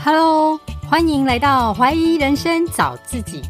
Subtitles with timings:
[0.00, 3.42] Hello，欢迎来到怀疑人生找自己。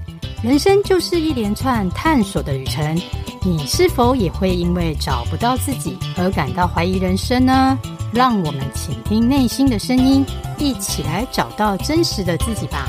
[0.42, 2.96] 人生就是一连串探索的旅程，
[3.44, 7.78] 你是否也会因为找不到自己而感到怀疑人生呢？
[8.14, 10.24] 让我们倾听内心的声音，
[10.58, 12.88] 一起来找到真实的自己吧。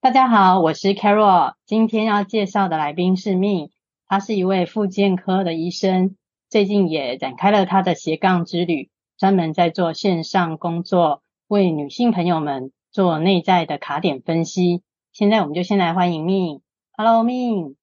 [0.00, 3.68] 大家好，我是 Carol，今天要介绍的来宾是 Min，
[4.08, 6.16] 他是一位复健科的医生。
[6.56, 8.88] 最近也展开了他的斜杠之旅，
[9.18, 14.82] 专门在做线上工作，为女性朋友们做内在的卡点分析。
[15.12, 16.62] 现在我们就先来欢迎 Min。
[16.96, 17.74] Hello，Min。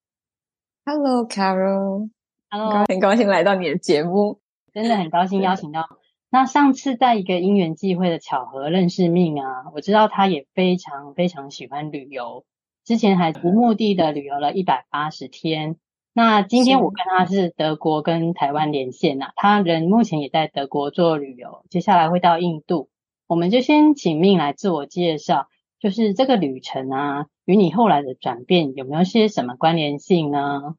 [0.86, 2.10] Hello，Carol。
[2.50, 4.40] Hello，很高兴来到你的节目，
[4.74, 5.88] 真的很高兴邀请到。
[6.32, 12.44] 那上次在一个因缘际会的巧合认识 Min 啊，我知道他也非常非常喜欢旅游，
[12.84, 15.76] 之前还无目的的旅游了一百八十天。
[16.16, 22.90] 那今天我跟他是德国跟台湾连线呐，他人目前也在德国做旅游，接下来会到印度，
[23.26, 25.48] 我们就先请 Min 来自我介绍，
[25.80, 30.76] 就是这个旅程啊，与你后来的转变有没有些什么关联性呢？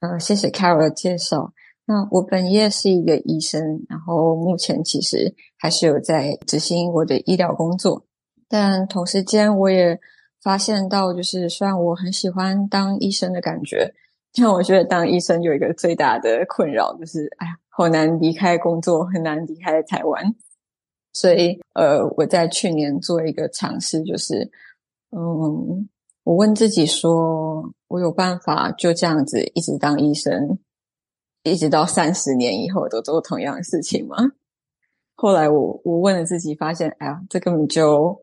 [0.00, 1.54] 呃，谢谢 Carol 的介绍。
[1.86, 8.04] 那我本业是一个医生，然后目前其实还是有在执行我的医疗工作，
[8.50, 9.98] 但同时间我也
[10.42, 13.94] 发现到，就是虽然我很喜欢当医生的感觉。
[14.36, 20.34] 像我觉得当医生有一个最大的困扰，就是哎呀，好难离开工作，很难离开台湾。
[21.12, 24.50] 所以，呃，我在去年做一个尝试，就是，
[25.10, 25.88] 嗯，
[26.24, 30.58] 我问自己说，我有办法就这样子一直当医生，
[31.44, 34.16] 一直到三十年以后都做同样的事情吗？
[35.14, 38.20] 后来我我问了自己，发现，哎呀，这根本就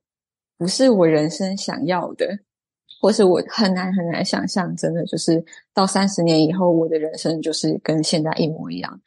[0.58, 2.40] 不是我人生想要的。
[3.02, 9.02] 或是我很难很难想象，真的就是到三十年以后，我的人生就是跟现在一模一样。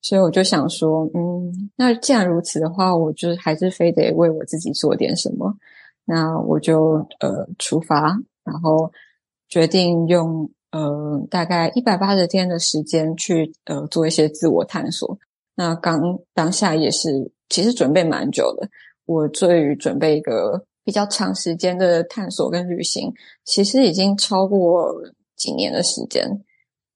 [0.00, 5.52] 所以我就想说，嗯，那既然如此的话，我就还是非得为我自己做点什么。
[6.04, 8.92] 那我就呃出发，然后
[9.48, 15.18] 决定用呃大概一百八十天的时间去呃做一些自我探索。
[15.56, 16.00] 那刚
[16.34, 18.68] 当下也是，其实准备蛮久的。
[19.06, 20.64] 我对于准备一个。
[20.90, 23.12] 比较长时间的探索跟旅行，
[23.44, 24.92] 其实已经超过
[25.36, 26.28] 几年的时间。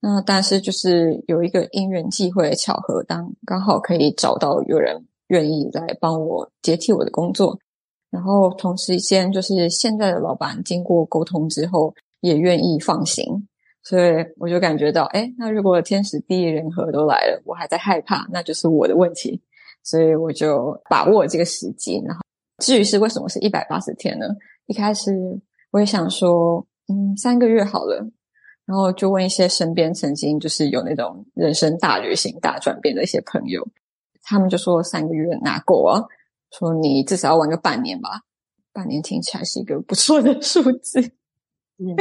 [0.01, 7.57] 那但是就是有一个因缘际会的巧合，当刚好可以找到有人愿意来帮我接替我的工作，
[8.11, 13.47] 然后同时间就是现在的老板经过沟通之后也愿意放行，
[13.81, 19.41] 所以我就感觉到，哎，那如果天时地利人和都来了，我还在害怕，那就是我的问题。
[19.83, 22.21] 所以我就把握这个时机，然后。
[22.59, 24.27] 至于是为什么是一百八十天呢？
[24.67, 25.11] 一开始
[25.71, 27.97] 我也想说，嗯，三个月好了，
[28.65, 33.67] 然后就问一些身边曾经就是有那种人生大旅行、大转变的一些朋友，
[34.23, 36.01] 他们就说三个月哪够啊？
[36.51, 38.21] 说你至少要玩个半年吧。
[38.71, 40.99] 半年听起来是一个不错的数字，
[41.77, 41.95] 嗯、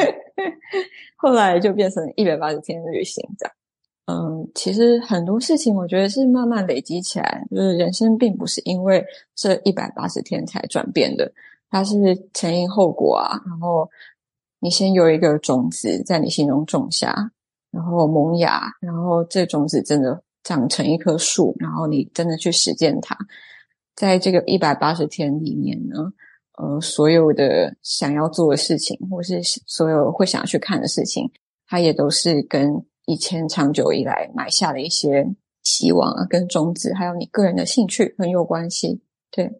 [1.16, 3.54] 后来就变成一百八十天的旅行这样。
[4.06, 9.02] 嗯，其实很多事情我觉得是慢慢累积起来，就是人生并不是因为
[9.34, 11.32] 这一百八十天才转变的，
[11.70, 11.96] 它是
[12.34, 13.40] 前因后果啊。
[13.46, 13.88] 然后
[14.60, 17.30] 你先有一个种子在你心中种下，
[17.70, 23.16] 然后萌芽，然后这种子真的长成一棵树，然后你真的去实践它，
[23.96, 26.12] 在这个一百八十天里面呢，
[26.58, 31.32] 呃，所有的想要做的事情，或是所有会想要去看的事情，
[31.66, 32.84] 它也都是跟。
[33.06, 35.26] 以前长久以来埋下的一些
[35.62, 39.00] 希望啊，跟种子，还有你个人的兴趣很有关系。
[39.30, 39.50] 对，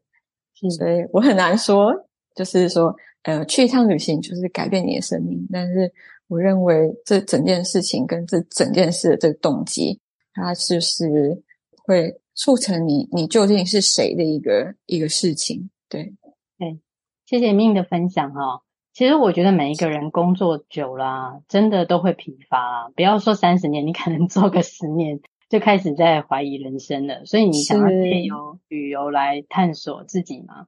[0.77, 1.93] 所以我很难说，
[2.35, 5.47] 就是说，呃，去一趟旅行就是改变你的生命。
[5.53, 5.93] 但是，
[6.29, 10.01] 我认为这整件事情跟这整件事的这个动机，
[10.33, 11.43] 它就是
[11.85, 15.71] 会促成你你究竟是谁的一个一个事情。
[15.89, 16.15] 对，
[16.59, 16.79] 对，
[17.27, 18.61] 谢谢 Min 的分享哈、哦。
[18.95, 22.93] 其实我觉得每一个人工作久了啊，真的都会疲乏。
[22.95, 25.19] 不要说三十年，你可能做个十年
[25.49, 27.25] 就开始在怀疑人生了。
[27.25, 30.67] 所以你想要借由旅游来探索自己嘛？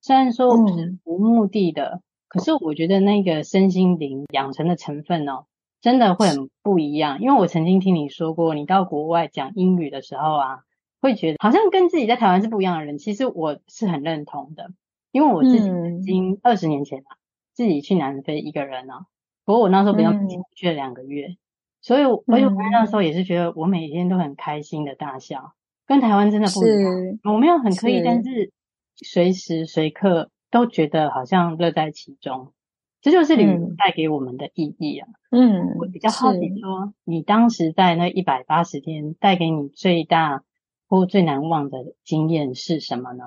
[0.00, 5.44] 虽然说我是无目的的，可是我觉得那个身心灵养成的成分哦，
[5.82, 7.20] 真的会很不一样。
[7.20, 10.60] 因为我曾经听你说过，你到国外讲英语的时候啊，
[11.02, 12.96] 会觉得好像跟自己在台湾是不一样的人。
[12.96, 14.70] 其实我是很认同的，
[15.12, 17.20] 因为我自己曾经二十年前啊。
[17.56, 19.06] 自己去南非一个人呢、啊，
[19.46, 21.36] 不过我那时候比较紧，去了两个月，嗯、
[21.80, 25.54] 所以我而且我那时候也是觉得我每天都很开心的大笑，
[25.86, 27.18] 跟台湾真的不一样。
[27.24, 28.52] 我没有很刻意，但是
[28.96, 32.52] 随时随刻都觉得好像乐在其中，
[33.00, 35.08] 这就是旅游带给我们的意义啊。
[35.30, 40.42] 嗯，我比较好奇说，你当时在那一百八十天带给你最大
[40.88, 43.24] 或最难忘的经验是什么呢？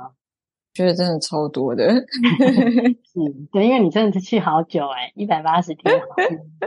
[0.79, 1.83] 觉得真的超多的，
[3.19, 5.93] 嗯，对，因为你真的是去好久哎，一百八十天。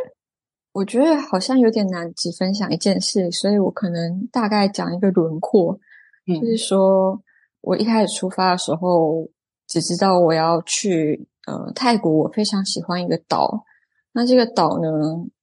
[0.75, 5.81] 我觉得好像有点难只分享一件事，所以我可能大概讲一个轮廓，
[6.27, 7.19] 嗯，就是说
[7.63, 9.27] 我一开始出发的时候，
[9.67, 13.65] 只知道我要去呃泰国，我非常喜欢一个岛。
[14.13, 14.91] 那这个岛呢，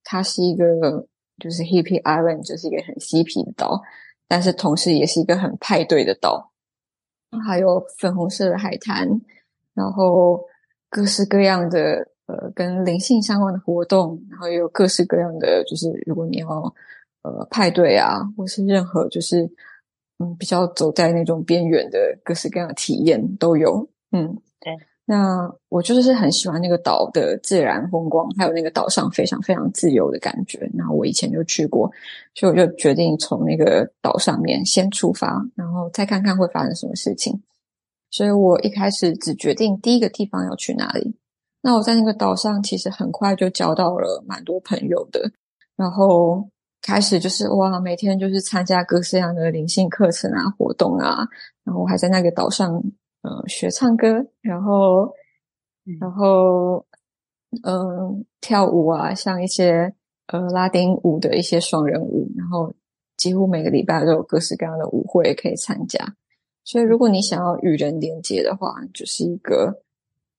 [0.04, 1.08] 它是一个
[1.40, 3.82] 就是 Hippie Island，就是一个很嬉皮的岛，
[4.28, 6.49] 但是同时也是一个很派对的岛。
[7.46, 9.08] 还有粉红色的海滩，
[9.74, 10.44] 然后
[10.90, 16.48] 各式各样的呃跟灵性相关的活动，然后也有各式各样的，就是如果你要
[17.24, 19.44] 呃派对啊，或是任何就是
[20.20, 24.76] 嗯比较走在那种边缘的各式各样的体验都有，嗯，对。
[25.12, 30.70] 那我就是很喜欢那个岛的自然风光，还有那个岛上非常非常自由的感觉。
[30.78, 31.90] 然后我以前就去过，
[32.36, 37.42] 所以我就决定从那个岛上面先出发，然后再看看会发生什么事情。
[38.12, 41.16] 所以我一开始只决定第一个地方要去哪里。
[41.64, 45.32] 那我在那个岛上其实很快就交到了蛮多朋友的，
[45.76, 46.48] 然后
[46.84, 51.28] 开始就是哇，每天就是参加各式各样的灵性课程啊、活动啊，
[51.64, 52.80] 然后我还在那个岛上。
[53.22, 55.14] 嗯，学唱歌，然后，
[56.00, 56.86] 然后，
[57.64, 59.94] 嗯，跳舞啊，像一些
[60.28, 62.74] 呃拉丁舞的一些双人舞，然后
[63.18, 66.00] 几乎每个礼拜都有各式各样的舞会可以参加。
[66.64, 69.82] 所以，如果你想要与人连接的话，就是一个，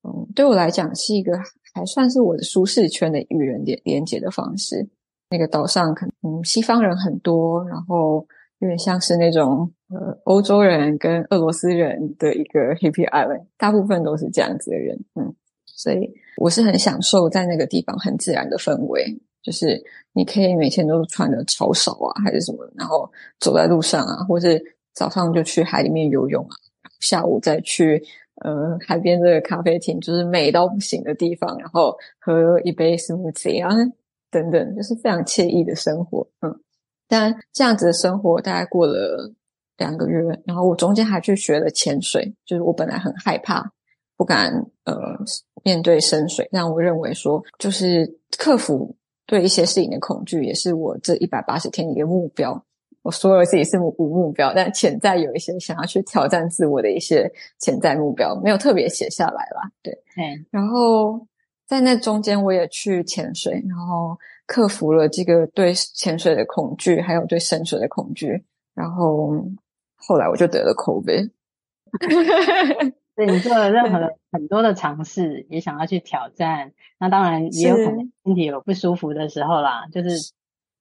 [0.03, 1.39] 嗯，对我来讲是一个
[1.75, 4.89] 还算是我的舒适圈的与人连连接的方式。
[5.29, 8.27] 那个岛上可能，嗯，西方人很多，然后。
[8.63, 15.35] 有点像是那种呃欧洲人跟俄罗斯人的一个 Hippie Island，大部分都是这样子的人，嗯，
[15.67, 19.83] 所以我是很享受在那个地方很自然的氛围，就是
[20.13, 24.63] 你可以每天都穿的超少啊，还是什么，然后走在路上啊，或是
[24.95, 26.55] 早上就去海里面游泳啊，
[27.01, 28.03] 下午再去
[28.43, 33.75] 呃海边的咖啡厅，就是美到不行的地方，然后喝一杯 smoothie 啊
[34.31, 36.61] 等等，就是非常惬意的生活，嗯。
[37.09, 39.33] 但这样子的生活大概过了
[39.81, 43.69] 两个月，然后我中间还去学了潜水，就是我本来很害怕，
[44.17, 44.53] 不敢
[44.85, 44.95] 呃
[45.65, 48.95] 面对深水，让我认为说就是克服
[49.27, 52.65] 对一些事情的恐惧，也是我这一百八十天的一个目标。
[53.03, 57.29] 我说了自己是无目标，但潜在有一些想要去挑战自我的一些
[57.59, 59.69] 潜在目标，没有特别写下来啦。
[59.83, 61.27] 对，嗯，然后
[61.67, 64.17] 在那中间我也去潜水，然后。
[64.53, 68.45] 克服了这个对潜水的恐惧，还有对深水的恐惧，
[68.75, 69.33] 然后
[70.11, 71.31] 后来我就得了 COVID。
[73.15, 80.33] 对，你做了任何的很多的尝试，也想要去挑战，那当然也有可能身体有不舒服的时候啦，是就是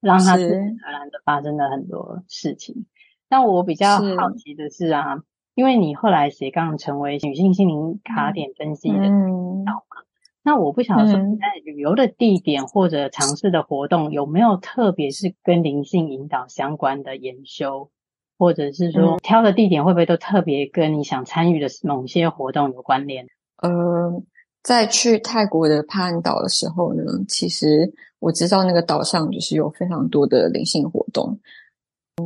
[0.01, 2.87] 让它自然而然的发生了很多事情。
[3.27, 5.23] 但我比较好奇的是啊，是
[5.53, 10.01] 因为你后来斜杠成为女性心灵卡点分析的领导嘛。
[10.01, 10.05] 嗯
[10.41, 17.91] 那我不晓得说，在旅游的地点或者尝试的活动，有没有特别是跟灵性引导相关的研修，
[18.39, 23.27] 或者是说挑的地点会不会都特别跟你想参与的某些活动有关联？
[23.57, 24.23] 呃，
[24.63, 31.39] 在去泰国的帕岸岛的时候呢，其实我知道那个岛上就是有非常多的灵性活动，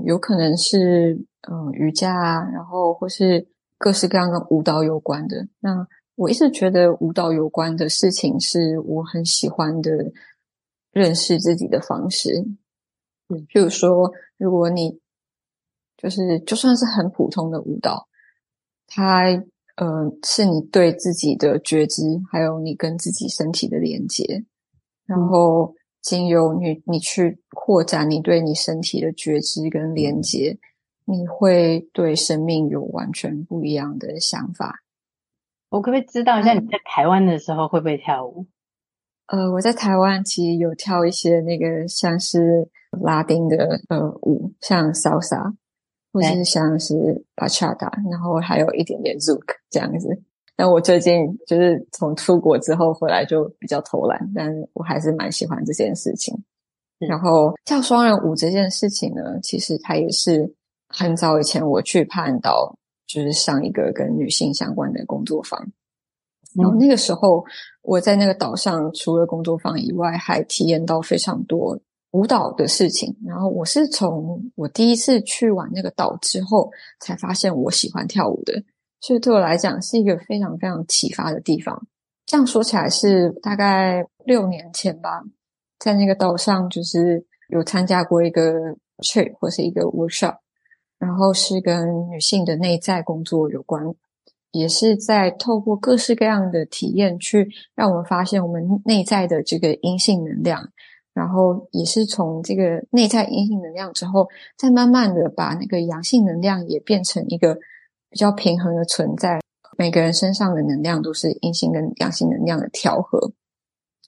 [0.05, 1.15] 有可能是
[1.49, 5.85] 嗯、呃、瑜伽啊，然后或是各式各样跟舞蹈有关的那。
[6.15, 9.89] 我一直觉得舞蹈有关的事情是我很喜欢的
[10.91, 12.29] 认识自己的方式。
[13.29, 14.99] 嗯，譬如说，如果你
[15.97, 18.07] 就是就算是很普通的舞蹈，
[18.87, 19.25] 它
[19.75, 24.43] 呃是你对自己的觉知，还有你跟自己身体的连接，
[25.05, 30.57] 然后经由你你去扩展你对你身体的觉知跟连接，
[31.05, 34.83] 你会对生命有完全不一样的想法。
[35.69, 38.45] 我可不可以知道一下你在台湾的时候会不会跳舞？
[39.27, 42.69] 呃，我在台湾其实有跳一些那个像是
[43.01, 45.55] 拉丁的呃舞，像 salsa，
[46.13, 46.95] 或是像是
[47.35, 50.07] bachata，然后还有一点点 zouk 这样子。
[50.55, 56.33] 但我最近就是从出国之后回来就比较偷懒，但我还是蛮喜欢这件事情。
[56.99, 60.55] 然后跳双人舞这件事情呢，其实它也是
[60.87, 62.77] 很早以前我去帕岸岛。
[63.05, 65.59] 就是上一个跟女性相关的工作坊，
[66.55, 67.45] 然后那个时候
[67.83, 71.77] 我在那个岛上，除了工作坊以外，还体验到非常多
[72.13, 73.15] 舞蹈的事情。
[73.23, 78.63] 然后我是从我第一次去完那个岛之后，才发现我喜欢跳舞的，
[79.01, 81.85] 所以对我来讲是一个非常非常启发的地方。
[82.25, 85.21] 这样说起来是大概六年前吧，
[85.77, 88.53] 在那个岛上，就是有参加过一个
[88.99, 90.37] trip 或是一个 workshop，
[90.97, 93.83] 然后是跟女性的内在工作有关，
[94.51, 100.69] 也是在透过各式各样的体验，去让我们发现我们内在的这个阴性能量，
[101.13, 104.27] 然后也是从这个内在阴性能量之后，
[104.57, 107.55] 再慢慢的把那个阳性能量也变成一个
[108.09, 109.39] 比较平衡的存在。
[109.77, 113.31] 每个人身上的能量都是阴性跟阳性能量的调和，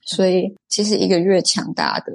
[0.04, 2.14] 所以其实一个越强大的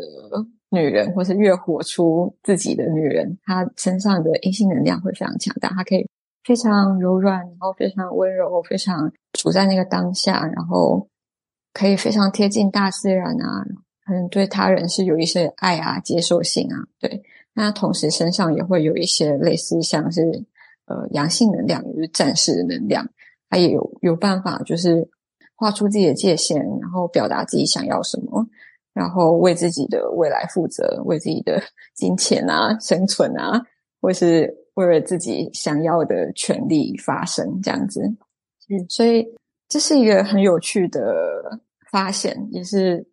[0.70, 6.08] 女人，或是越活出自己的女人，她身上的阴性能量会非常强大，她可以
[6.44, 11.08] 非常柔软，然后非常温柔，非常处在那个当下，然后
[11.72, 13.66] 可以非常贴近大自然啊，
[14.10, 17.22] 可能对他人是有一些爱啊、接受性啊，对，
[17.54, 20.20] 那同时身上也会有一些类似像是
[20.86, 23.08] 呃阳性能量，也就是战士的能量。
[23.48, 25.08] 他也有有办法，就是
[25.54, 28.44] 画出自己的界限，然后表达自己想要什么，
[28.92, 31.62] 然后为自己的未来负责，为自己的
[31.94, 33.62] 金钱啊、生存啊，
[34.00, 38.02] 或是为了自己想要的权利发声，这样子。
[38.68, 39.24] 嗯，所以
[39.68, 41.60] 这是一个很有趣的
[41.92, 43.06] 发现，也是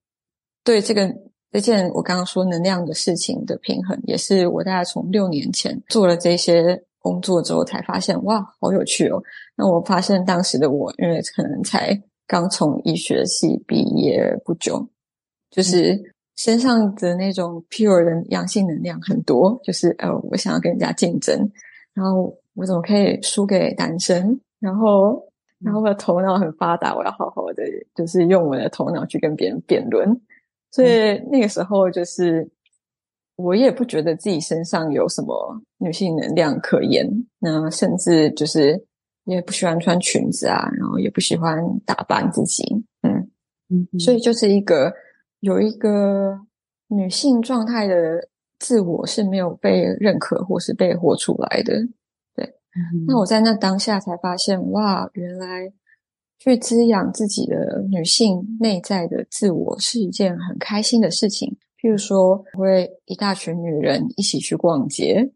[0.67, 1.11] 对这个
[1.51, 6.83] 这件我刚刚说能量的事情的平衡，也是我大概从六年前做了这些。
[6.99, 9.23] 工作之后才发现，哇，好有趣哦！
[9.55, 11.97] 那我发现当时的我，因为可能才
[12.27, 14.85] 刚从医学系毕业不久，
[15.49, 15.97] 就是
[16.35, 21.49] 身上的那种 pure 的阳性能量很多，就是呃，我想要跟人家竞争，
[21.93, 24.37] 然后我怎么可以输给男生？
[24.59, 25.23] 然后，
[25.59, 27.63] 然后我的头脑很发达，我要好好的，
[27.95, 30.09] 就是用我的头脑去跟别人辩论。
[30.71, 32.49] 所以那个时候就是。
[33.39, 37.07] 我也不觉得自己身上有什么女性能量可言，
[37.37, 38.83] 那甚至就是
[39.25, 41.55] 也不喜欢穿裙子啊，然后也不喜欢
[41.85, 42.63] 打扮自己，
[43.03, 43.29] 嗯
[43.69, 44.91] 嗯，所以就是一个
[45.41, 46.35] 有一个
[46.87, 51.75] 女性状态的自我是没有被认可或是被活出来的，
[52.35, 52.43] 对。
[52.73, 55.71] 嗯、那我在那当下才发现，哇，原来
[56.39, 61.57] 去滋养自己的女性内在的自我是一件很开心的事情。
[61.81, 65.29] 譬如说，会一大群女人一起去逛街，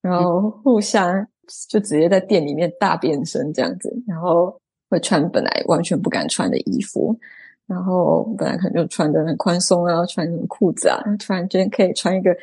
[0.00, 1.26] 然后互相
[1.68, 7.14] 就直接在店里面大变身这样子，然后会穿本来完全不敢穿的衣服，
[7.66, 12.34] 然后本来可能就穿的很宽松啊，穿什么裤子啊，突然间可以穿一个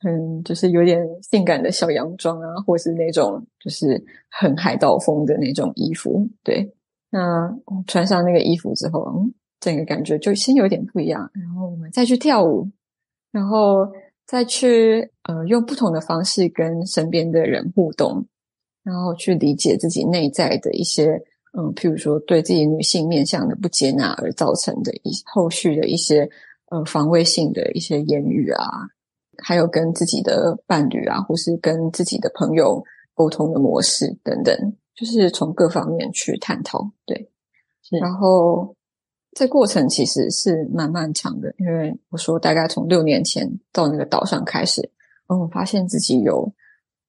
[0.00, 6.28] 很就是有点性感的小洋装啊，或是那种就是很海盗风的那种衣服。
[6.42, 6.68] 对，
[7.10, 7.54] 那
[7.86, 12.68] 穿上那个衣服之后，嗯，整个感觉就先有点不一样，然后我们再去跳舞。
[13.32, 13.86] 然后
[14.24, 18.24] 再去呃用不同的方式跟身边的人互动，
[18.82, 21.22] 然后去理解自己内在的一些
[21.52, 26.26] 嗯，譬如说对自己女性面向的不接纳而造成的一后续的一些
[26.70, 28.66] 呃防卫性的一些言语啊，
[29.42, 32.82] 还有跟自己的伴侣啊，或是跟自己的朋友
[33.12, 34.56] 沟通的模式等等，
[34.96, 36.90] 就是从各方面去探讨。
[37.04, 37.30] 对，
[38.00, 38.74] 然后。
[39.38, 44.80] 这过程其实是蛮漫长的，因为我说大概从六年前到那个岛上开始，
[45.26, 46.50] 嗯，我发现自己有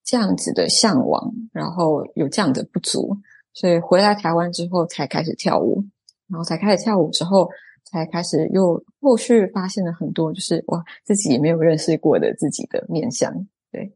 [0.04, 3.16] 这样子的向往，然后有这样的不足，
[3.54, 5.82] 所以回来台湾之后才开始跳舞，
[6.28, 7.50] 然后才开始跳舞之后，
[7.86, 13.34] 才开始又后续发现了很多，就是哇，自己也没有认识过的自己的面向。
[13.72, 13.94] 对，嗯，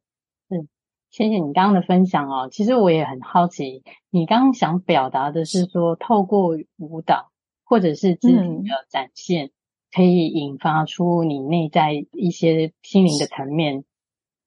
[1.12, 2.50] 谢谢你刚刚的分享哦。
[2.51, 7.30] 其实我也很好奇，你刚刚想表达的是说，透过舞蹈。
[7.63, 9.51] 或者是肢体的展现，嗯、
[9.94, 13.86] 可以引发出你内在一些心灵的层面，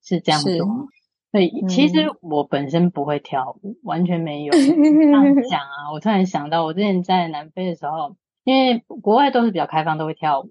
[0.02, 0.88] 是这样子吗？
[1.32, 4.52] 对，嗯、其实我本身不会跳舞，完全没有。
[4.52, 4.58] 这
[5.10, 10.50] 样讲啊，我突然想到，我之前在南非的时候，因为国外都是比较开放，都会跳舞，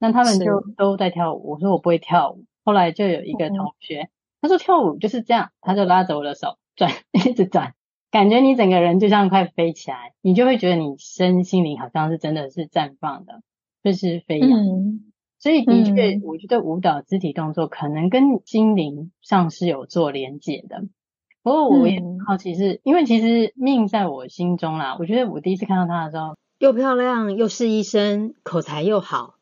[0.00, 1.50] 那他们就都在跳舞。
[1.50, 7.74] 我说我不会跳舞，后来就有一个同学，嗯、他说跳舞就是这样，他就拉着我的手转， 一直转。
[8.10, 13.42] 感觉你整个人就像快飞起来，你就会觉得你身心灵好像是真的是绽放的，
[13.82, 14.50] 就是飞扬。
[14.50, 20.84] 嗯、所以的确，我觉得舞蹈肢体动作可能跟心灵上是有做连结的。
[21.42, 29.34] 不过我也很好奇是，是、嗯、因为其实 Min 在我心中啦，我觉得我第一次看到他的时候，又漂亮又是医生，口才又好。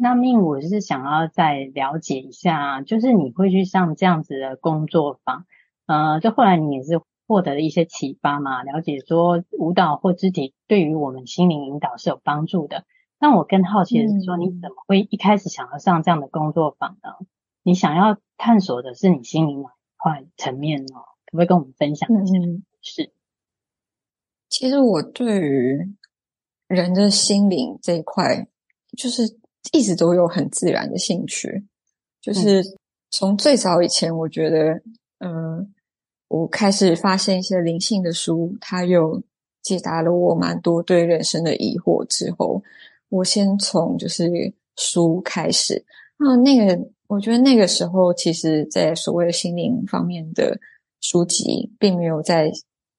[0.00, 5.46] 那 Min，我就是想要再了解一下，就是你会去上这样子的工作坊，
[5.86, 7.00] 呃，就后来你也是。
[7.30, 12.84] 获得了一些启发嘛，了解说舞蹈或肢体对于我们心灵引导是有帮助的。
[13.20, 17.24] 那我更好奇的是说，你怎么会一开始想要上这样的工作坊呢？
[17.62, 20.96] 你想要探索的是你心灵哪一块层面呢？
[21.26, 22.36] 可不可以跟我们分享一下？
[22.36, 23.12] 嗯、是，
[24.48, 25.94] 其实我对于
[26.66, 28.48] 人的心灵这一块，
[28.98, 29.38] 就是
[29.72, 31.64] 一直都有很自然的兴趣，
[32.20, 32.64] 就是
[33.10, 34.72] 从最早以前，我觉得，
[35.18, 35.66] 嗯、呃，
[36.28, 39.22] 我开始发现一些灵性的书，它有
[39.62, 42.62] 解答了我蛮多对人生的疑惑之后，
[43.10, 45.84] 我先从就是书开始，
[46.18, 50.58] 那，那个我觉得那个时候，其实在所谓的心灵方面的
[51.00, 52.50] 书籍，并没有在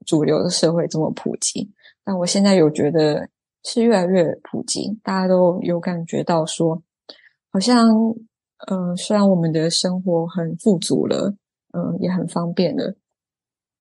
[0.05, 1.71] 主流的社会这么普及，
[2.05, 3.27] 但我现在有觉得。
[3.63, 6.81] 是越来越普及，大家都有感觉到说，
[7.51, 7.89] 好像，
[8.67, 11.35] 嗯、虽然我们的生活很富足了，
[11.73, 12.95] 嗯、也很方便了，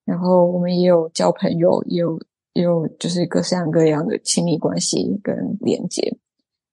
[0.05, 2.21] 然后我们也有交朋友，也有
[2.53, 6.17] 也有就是各式各样的亲密关系跟连接，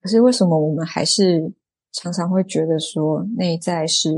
[0.01, 1.51] 可是为什么我们还是
[1.93, 4.09] 常常会觉得说内在是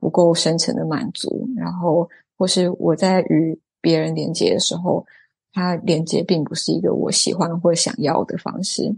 [0.00, 5.04] 不够深层的满足，然后或是我在与别人连接的时候，
[5.58, 8.96] 它连接并不是一个我喜欢或想要的方式，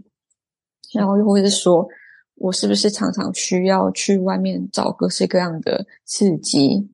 [0.93, 1.87] 然后又或者是说，
[2.35, 6.87] 我是不是常常需要去外面找各式各样的刺激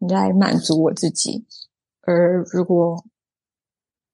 [0.00, 1.46] 来满足我自己？
[2.00, 3.04] 而如果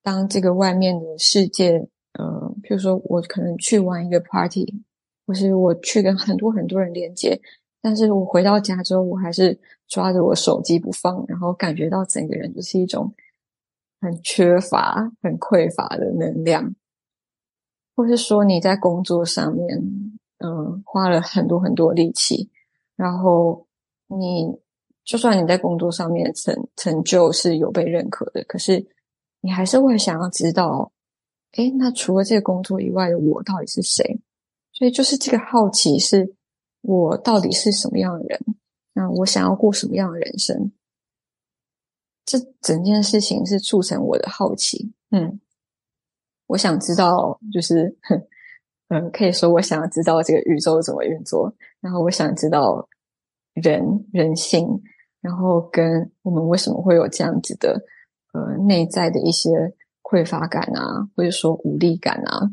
[0.03, 4.83] 当这个外面的世界，呃，譬如说我可能去玩一个 party，
[5.27, 7.41] 或是我去跟很多很多人连接，
[7.81, 13.11] 但是我回到家之后，我还是抓着我手机不放，然后感觉到整个人就是一种。
[14.01, 16.75] 很缺乏、很匮乏的能量，
[17.95, 19.79] 或是说你在工作上面，
[20.39, 22.51] 嗯，花了很多很多力气，
[22.97, 23.67] 然后
[24.07, 24.59] 你
[25.05, 28.87] 就算你在工作上面成成就是有被认可的，可是
[29.41, 30.93] 你还是会想要知道，
[31.57, 34.21] 诶，那除了这个工作以外的我到底是谁？
[34.73, 36.35] 所以就是这个好奇，是
[36.81, 38.41] 我到底是什么样的人？
[38.95, 40.73] 那我想要过什么样的人生？
[42.31, 45.41] 这整件事情是促成我的好奇，嗯，
[46.47, 47.99] 我想知道，就是，
[48.87, 52.89] 嗯、呃，可以说我想要知道这个宇宙怎么运作，然后我想知道
[53.55, 54.65] 人人性，
[55.21, 57.85] 然后跟我们为什么会有这样子的，
[58.33, 62.49] 呃，内在的一些匮乏感啊，或者说无力感啊，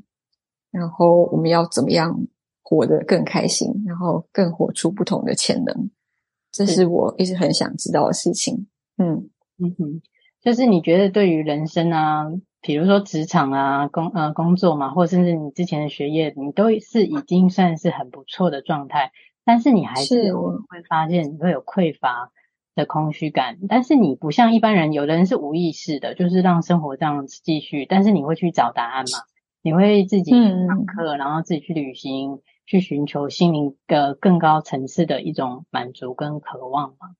[0.72, 2.20] 然后我们要怎么样
[2.63, 5.92] 活得更开心，然后更活出不同的潜能，
[6.52, 8.66] 这是我一直很想知道的事情，
[8.98, 9.30] 嗯。
[9.60, 10.02] 嗯哼，
[10.41, 12.26] 就是你觉得对于人生啊，
[12.62, 19.12] 比如说职场啊、工呃工作嘛，或甚至你之前的学业，你都是已经算是很不错的状态，
[19.43, 22.32] 但是你还是会发现你会有匮乏
[22.76, 23.58] 的空虚感。
[23.67, 29.20] 但是你不像一般人，有的人是无意识的，就是让生活这样继续，但是你会去找答案嘛？
[29.63, 37.15] 你会自己上课，然后自己去旅行，去寻求心灵的更高层次的一种满足跟渴望嘛？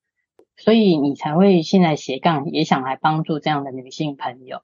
[0.58, 4.64] 所以你才会现在斜杠也想来帮助这样的女性朋友，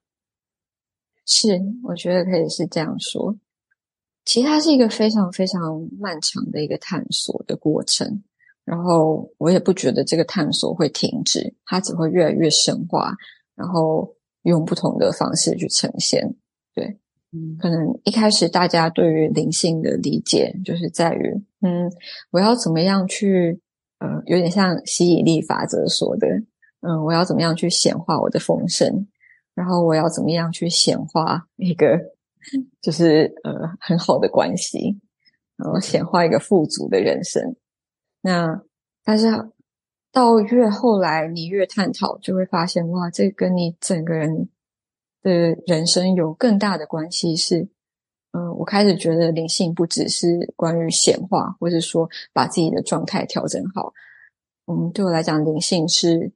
[1.23, 3.38] 是，我觉得可以是这样说。
[4.25, 8.23] 其实它是一个非常非常漫长的一个探索的过程，
[8.65, 13.15] 然后我也不觉得这个探索会停止，它只会越来越深化，
[13.53, 16.36] 然后用不同的方式去呈现。
[16.73, 16.97] 对，
[17.32, 21.91] 嗯，可能一开始大家对于灵性的理解就是在于，嗯，
[22.32, 23.62] 我要怎么样去。
[24.03, 26.27] 嗯，有点像吸引力法则说的，
[26.81, 29.07] 嗯，我要怎么样去显化我的丰盛，
[29.53, 31.97] 然后我要怎么样去显化一个
[32.81, 34.99] 就是呃很好的关系，
[35.55, 37.55] 然后显化一个富足的人生。
[38.21, 38.61] 那
[39.05, 39.27] 但是
[40.11, 44.49] 到越后来，你越探讨，就会发现哇，这跟你整个人
[45.21, 45.31] 的
[45.65, 47.69] 人生有更大的关系是。
[48.36, 53.93] 嗯，我开始觉得灵性不只是关于显化，或者说把自己的状态调整好。
[54.65, 56.32] 嗯，对我来讲，灵性是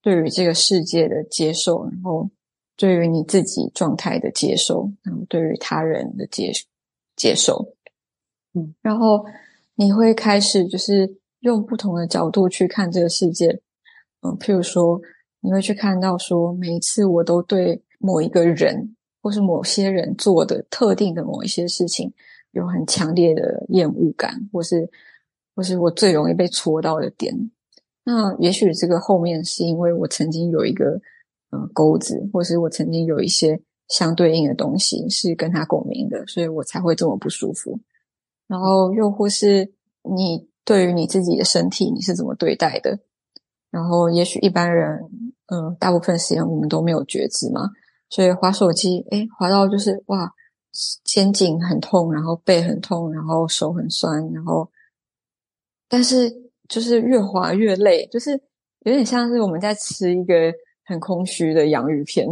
[0.00, 2.30] 对于这个世界的接受，然后
[2.74, 6.50] 对于你自己状态的接受，然后对于他人的接
[7.16, 7.74] 接受。
[8.54, 9.26] 嗯，然后
[9.74, 13.60] 你会开始就是用不同的角度去看这个世界。
[14.22, 14.98] 嗯，譬如说，
[15.40, 18.96] 你会去看到说，每一次我都对某一个人。
[19.22, 22.12] 或是某些人做的特定的某一些事情，
[22.50, 24.90] 有很强烈的厌恶感，或是
[25.54, 27.32] 或是我最容易被戳到的点。
[28.04, 31.00] 那也许这个后面是因为我曾经有一个
[31.50, 37.78] 嗯钩子，或是我曾经有一些相对应的东西是跟他共鸣的，所以我才会这么不舒服。
[38.48, 42.98] 然后又或是你对于你自己的身体你是怎么对待的？
[43.70, 45.00] 然后也许一般人
[45.46, 47.70] 嗯大部分时间我们都没有觉知嘛。
[48.12, 50.30] 所以滑手机，诶，滑到就是哇，
[51.02, 54.68] 肩颈很痛，然后背很痛，然后手很酸，然后，
[55.88, 56.30] 但是
[56.68, 58.32] 就是越滑越累，就是
[58.80, 60.52] 有点像是我们在吃一个
[60.84, 62.28] 很空虚的洋芋片，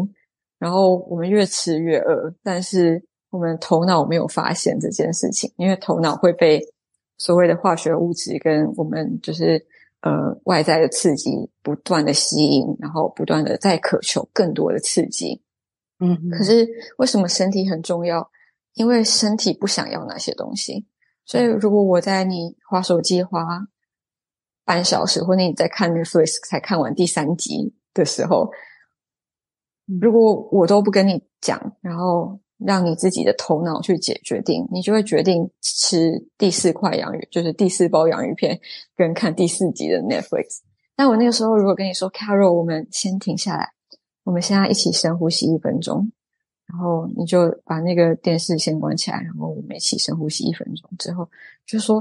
[0.59, 6.61] 然后我们越吃越饿，但是我们头脑没有发现这件事情，因为头脑会被
[7.17, 9.65] 所谓的化学物质跟我们就是
[10.03, 15.41] 呃外在的刺激不断的吸引，然后不断的在渴求更多的刺激。
[16.01, 18.31] 嗯，可是为什么身体很重要？
[18.75, 20.87] 因为身体不想要那些东西。
[21.25, 23.47] 所以如果我在你划手机划
[24.65, 28.51] 半小时，或者你在看 Netflix 才看完第三集的时候，
[30.01, 32.41] 如果我都不跟你讲，然后。
[32.63, 38.61] 让你自己的头脑去解决定，你就会决定吃第四块洋芋，就是第四包洋芋片，
[38.95, 40.59] 跟看第四集的 Netflix。
[40.95, 43.71] 但我那个时候如果跟你说，Carol，我们先停下来，
[44.25, 46.11] 我们现在一起深呼吸一分钟，
[46.67, 51.29] 然后你就把那个电视先关起来，然后我们一起深呼吸一分钟之后，
[51.67, 51.97] 就说，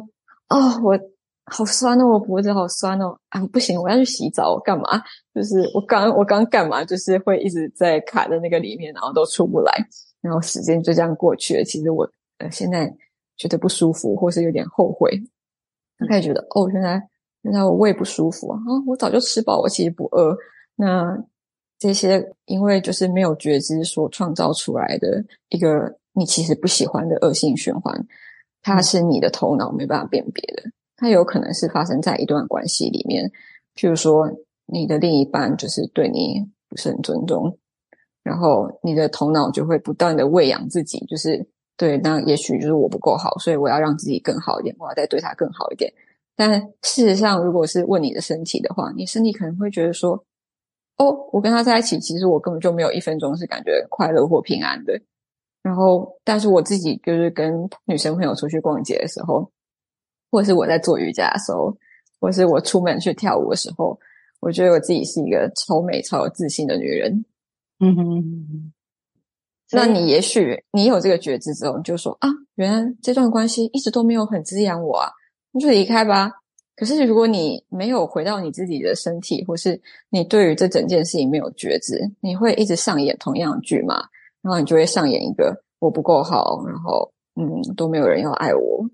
[0.50, 1.00] 哦，我
[1.46, 5.02] 好酸哦，我脖子好酸哦，啊，不行，我要去洗澡，我干嘛？
[5.34, 6.86] 就是我刚我刚干嘛？
[6.86, 9.72] 就是会一直在卡在那个里面，然后都出不来。
[10.22, 11.64] 然后时间就这样过去了。
[11.64, 12.08] 其实我
[12.40, 12.94] 呃现在
[13.38, 15.10] 觉得不舒服，或是有点后悔。
[16.08, 17.02] 开始觉得哦，原来
[17.42, 18.60] 原来我胃不舒服啊！
[18.86, 20.38] 我早就吃饱，我其实不饿。
[20.76, 21.18] 那
[21.80, 28.06] 这些因为就是没有觉知所创造出来的一个你其实不喜欢的恶性循环，
[28.62, 30.64] 它是你的头脑没办法辨别的。
[30.98, 33.32] 它有可能是发生在一段关系里面，
[33.76, 34.30] 譬如说
[34.66, 37.58] 你的另一半就是对你不是很尊重。
[38.22, 45.92] 然后你的头脑就会不断的喂养自己，就是对，那也许就是我不够好，所以我要让自己更好一点，我要再对他更好一点。
[46.36, 50.22] 但事实上，如果是问你的身体的话，你身体可能会觉得说，
[51.00, 55.02] 哦，我跟他在一起，其实我根本就没有一分钟是感觉快乐或平安的。
[55.62, 59.50] 然后，但是我自己就是跟女生朋友出去逛街的时候，
[60.32, 61.76] 或是我在做瑜伽的时候，
[62.20, 64.00] 或是我出门去跳舞的时候，
[64.40, 67.26] 我觉得我自己是一个超美、超有自信的女人。
[67.80, 68.74] 嗯哼
[69.72, 75.12] 那你也许你有这个觉知之后，你就说啊，原来这段关系一直都没有很滋养我啊，
[75.52, 76.32] 你就离开吧。
[76.80, 79.78] 可是如果你没有回到你自己的身体，或是
[80.10, 84.02] 你对于这整件事情没有觉知，你会一直上演同样的剧嘛？
[84.42, 88.86] 然后你就会上演一个我不够好，然后嗯都没有人要爱我，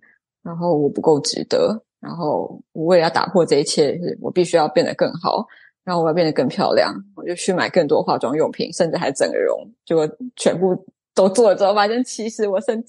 [0.42, 5.46] 然后我不够值得，然后我为了要打破这一切，我必须要变得更好。
[5.84, 10.76] 然后我要变得更漂亮，我就去买更多化妆用品，甚至还整个容，结果全部
[11.16, 12.84] 都做了之后，发现其实我生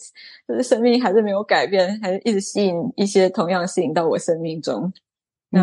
[0.47, 4.93] 就是生命还是没有改变，还是一直吸引一些同样吸引到我生命中。
[5.53, 5.63] 嗯、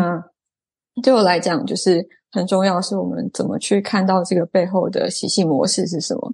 [0.94, 6.32] 那对我来讲，就是很重要，是我们怎么去看到这个背后的习性模式是什么，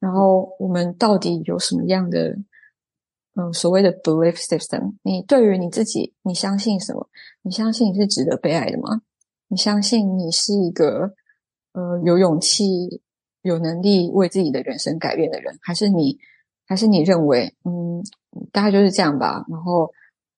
[0.00, 2.36] 然后我们到底有什么样的
[3.34, 4.94] 嗯所谓的 belief system？
[5.02, 7.08] 你对于你自己，你相信什么？
[7.42, 9.02] 你相信你是值得被爱的吗？
[9.48, 11.14] 你相信你是一个
[11.74, 13.02] 呃有勇气、
[13.46, 16.18] 有能力为自己的人生改变的人，还是你，
[16.66, 18.02] 还是你认为嗯
[18.50, 19.44] 大概就是这样吧？
[19.48, 19.84] 然后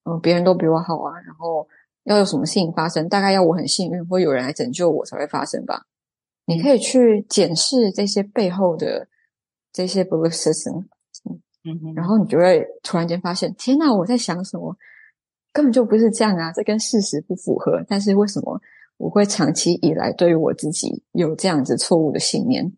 [0.05, 1.67] 嗯、呃、别人都比我好啊，然后
[2.05, 5.87] 要有什么事情发生，大概要我很幸运或有人来拯救我才会发生吧？
[6.45, 9.09] 你可以去检视这些背后的
[9.73, 10.85] 这些 belief system，
[11.25, 14.77] 嗯嗯，然后你就会突然间发现，天哪，我在想什么？
[15.53, 17.83] 根本就不是这样啊，这跟事实不符合。
[17.89, 18.61] 但是为什么？
[18.99, 22.73] 我会长期以来对于我自己有这样子错误的信念。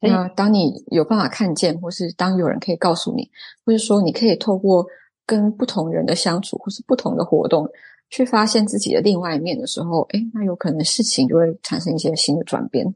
[0.00, 3.30] 对，那当你有办法看见，或是当有人可以告诉你，
[3.64, 4.86] 或是说你可以透过
[5.24, 7.68] 跟不同人的相处，或是不同的活动，
[8.10, 12.86] 去发现自己的另外一面的时候，哎，那有可能事情就会产生一些新的转变。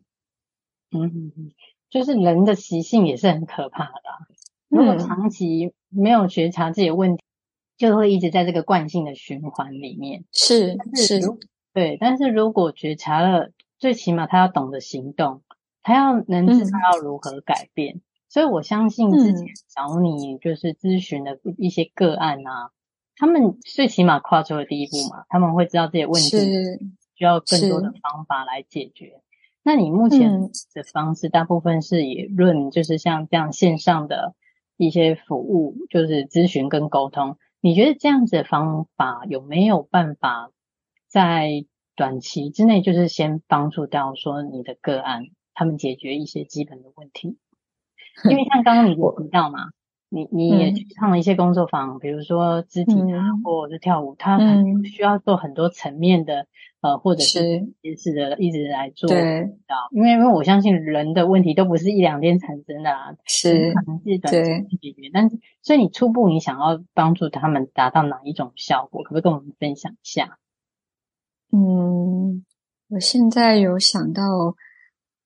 [0.92, 1.50] 嗯嗯嗯，
[1.88, 3.92] 就是人的习性也是很可怕的。
[4.68, 7.22] 如果长期没有觉察自己的问题。
[7.80, 11.28] 就会一直在这个惯性的循环里面，是是，是，
[11.72, 11.96] 对。
[11.98, 15.40] 但是如果觉察了，最起码他要懂得行动，
[15.82, 17.96] 他要能知道要如何改变。
[17.96, 22.70] 嗯、所以我相信之前找你就是咨询的一些个案啊，嗯、
[23.16, 26.30] 他们最起码跨出了第一步嘛，他们会知道这些问题
[27.14, 29.20] 需要更多的方法来解决。
[29.62, 34.34] 那你目前的方式大部分是以论，就是像这样线上的
[34.78, 37.36] 一些服务，就是咨询跟沟通。
[37.60, 40.50] 你觉得这样子的方法有没有办法
[41.08, 45.24] 在短期之内，就是先帮助到说你的个案，
[45.61, 47.37] 他们解决一些基本的问题？
[48.25, 49.59] 因为像刚刚你提到嘛，
[50.09, 54.38] 你你也去上了一些工作坊，比如说肢体啊，或者是跳舞，它
[54.85, 56.46] 需要做很多层面的。
[56.83, 59.51] 呃，或者是一直的一直来做，对，
[59.92, 64.33] 因为因为我相信人的问题都不是一两天产生的啊，是可能是短
[64.66, 65.11] 期解决。
[65.12, 70.38] 但是，所以你初步你想要帮助他们达到哪一种效果，可不可以跟我们分享一下？
[71.53, 72.46] 嗯，
[72.88, 74.57] 我现在有想到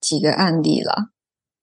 [0.04, 1.10] 几个案例了，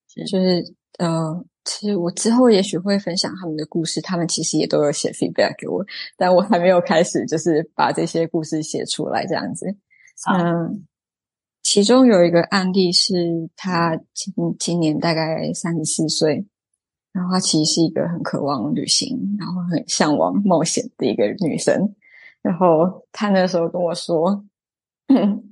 [0.08, 5.86] 是就是呃，其实我之后也许会分享他们的故事，他们其实也都有写 feedback 给我，
[6.18, 9.68] 但我还没有开始，就是把这些故事写出来这样子。
[10.34, 10.86] 嗯，
[11.62, 16.44] 其中有一个案例是，他今今年大概三十四岁，
[17.14, 21.96] 然后他其实是一个很渴望旅行，然后很向往冒险的一个女生。
[22.42, 24.44] 然后他那时候跟我说，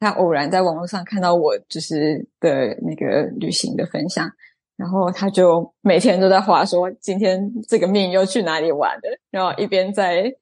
[0.00, 4.28] 他偶然在网络上看到我就是的那个旅行的分享。
[4.76, 10.32] 然后他就每天都在话说，今天这个命又去哪里玩了，然后一边在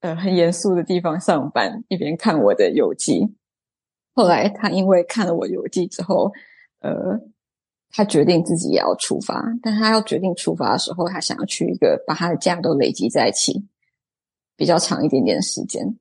[0.00, 3.36] 呃很严肃的地方上班，一边看我的游记。
[4.14, 6.32] 后来他因为看了我游记之后，
[6.80, 7.20] 呃，
[7.92, 9.40] 他决定自己也要出发。
[9.62, 13.64] 但他要决定出发的时候，他想要去一个把他的假都累积在一起，
[14.56, 15.96] 比较长一点点时间。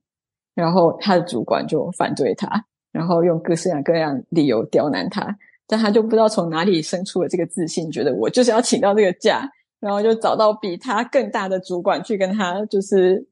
[0.56, 5.38] 然后他的主管就反对他，然后用各式各样理由刁难他。
[5.68, 9.50] 但他就不知道从哪里生出了这个自信，觉得我就是要请到这个假，
[9.80, 13.26] 然后就找到比他更大的主管去跟他就是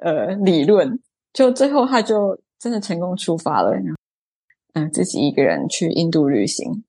[0.00, 0.98] 呃理论，
[1.32, 3.94] 就最后他就真的成功出发了，然后
[4.74, 6.82] 嗯自己一个人去印度旅行，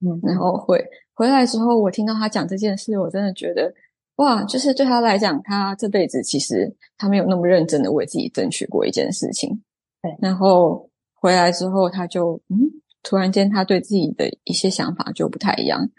[0.00, 0.36] 嗯，然。
[0.36, 3.72] 后回回来之后，我听到他讲这件事，我真的觉得
[4.16, 9.62] 哇，就是对他来讲，他这辈子其实他没有那么认真的为自己争取过一件事情，
[10.02, 10.90] 对，然后
[11.22, 12.82] 回来之后他就嗯。
[13.04, 15.90] 突然间，他对自己的一些想法就不太一样。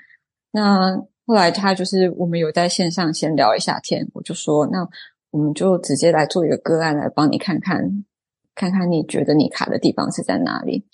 [0.51, 4.87] 那后来他就是我们有在线上先聊一下天，我就说，那
[5.29, 8.05] 我们就直接来做一个个案来帮你看看，
[8.55, 10.85] 看看你觉得你卡的地方是在哪里。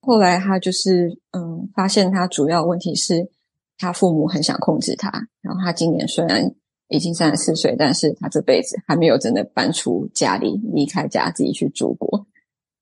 [0.00, 3.30] 后来他就是嗯，发现他主要问题是
[3.78, 5.28] 他父母很想控制他。
[5.42, 6.52] 然后他今年虽然
[6.88, 12.26] 已经三十四岁，但是他这辈子还没有真的搬出家里，离开家自己去住过。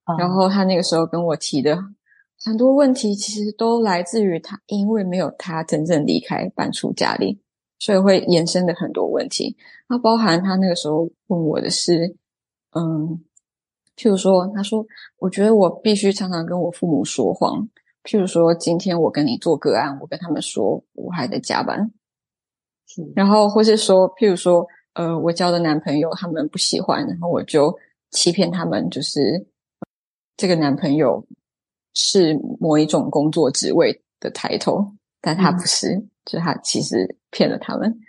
[0.06, 0.16] 嗯。
[0.18, 1.78] 然后他那个时候跟我提的。
[2.44, 7.40] 很多问题其实都来自于他，因为没有他真正离开搬出家里，
[7.78, 9.56] 所以会延伸的很多问题。
[9.88, 12.16] 那包含他那个时候问我的是，
[12.72, 13.24] 嗯，
[13.96, 14.84] 譬如说，他说，
[15.18, 17.66] 我觉得我必须常常跟我父母说谎。
[18.02, 21.90] 譬如说，今天我跟你做个案，我跟他们说我还在加班，
[22.86, 27.74] 是，然后或是说，譬如说，呃，我交的男朋友他们不喜欢，然后我就
[28.10, 29.46] 欺骗他们，就是
[30.37, 31.27] 这个男朋友。
[31.97, 34.85] 是某一种工作职位的抬头，
[35.20, 38.01] 但他不是，嗯、就他其实骗了他们。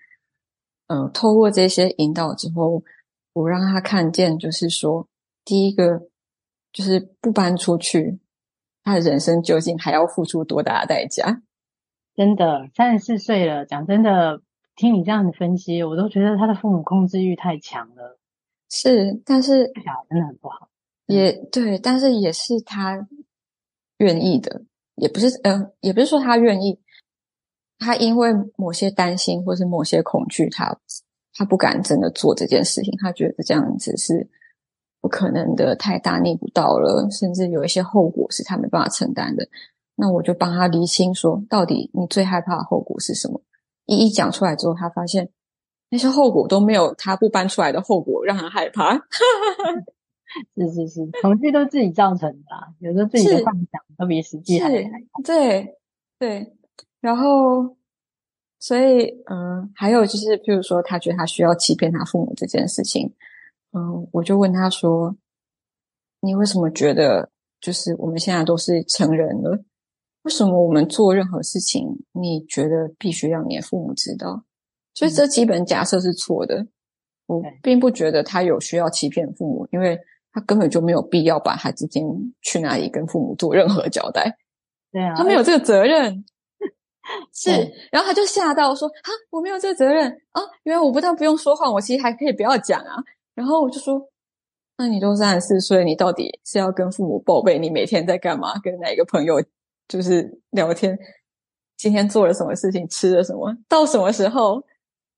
[0.88, 2.82] 嗯、呃，透过这些引导之后，
[3.34, 5.08] 我让他看见，就是说，
[5.44, 6.02] 第一个
[6.74, 8.20] 就是不搬出去，
[8.84, 11.44] 他的人生究竟还要付出多大的代价？
[12.16, 14.42] 真的，三十四岁了，讲真的，
[14.76, 18.18] 听你这样的分析，我都觉得他的父母控制欲太强了。
[18.68, 19.72] 是，但是
[20.10, 20.70] 真的很不好。
[21.08, 23.08] 也对，但是也是他。
[24.00, 24.62] 愿意的，
[24.96, 26.78] 也不是，嗯、也不是说他愿意，
[27.80, 30.78] 他因为某些担心或是某些恐惧，他
[31.34, 34.30] 他不敢真的做这件事情，他觉得这样子是
[35.00, 39.48] 不可能的，太大逆不道了，甚至有一些后果是他没办法承担的。
[39.96, 43.42] 那我就帮他厘清说，到底你最害怕的后果是什么？
[43.86, 45.30] 一一讲出来之后，他发现
[45.90, 48.94] 那些后果都没有他不搬出来的后果让他害怕。
[48.94, 49.86] 哈哈哈
[50.56, 54.70] 是 是是，恐惧都是自己造成的，啊，有时候自己的幻想都比实际还。
[55.24, 55.78] 对
[56.20, 56.54] 对，
[57.00, 57.78] 然后
[58.60, 63.14] 所以嗯，还有就是，譬如说，他觉得他需要欺骗他父母这件事情，
[63.72, 65.16] 嗯，我就问他说
[66.20, 67.30] ：“你为什么觉得
[67.62, 69.64] 就是我们现在都是成人了，
[70.24, 74.44] 为什么我们做任何事情，你觉得必须让你的父母知道？
[74.94, 76.68] 所以这基本假设是错的。
[77.28, 79.98] 我并不觉得他有需要欺骗父母，因为。”
[80.36, 82.06] 他根本就没有必要把他今天
[82.42, 84.36] 去哪里跟父母做任何交代，
[84.92, 86.26] 对啊，他没有这个责任，
[87.34, 87.50] 是，
[87.90, 90.42] 然后他就吓到说：“啊，我没有这个责任啊！
[90.64, 93.02] 原来我不但不用说谎，我其实还可以不要讲啊。”
[93.34, 94.10] 然后我就说
[94.78, 98.60] ：“那你都三十四岁，你到底是要跟父母报备你每天在干嘛？
[98.62, 99.42] 跟哪一个朋友
[99.88, 101.00] 就是聊天？
[101.78, 102.86] 今天做了什么事情？
[102.90, 103.56] 吃了什么？
[103.70, 104.62] 到什么时候？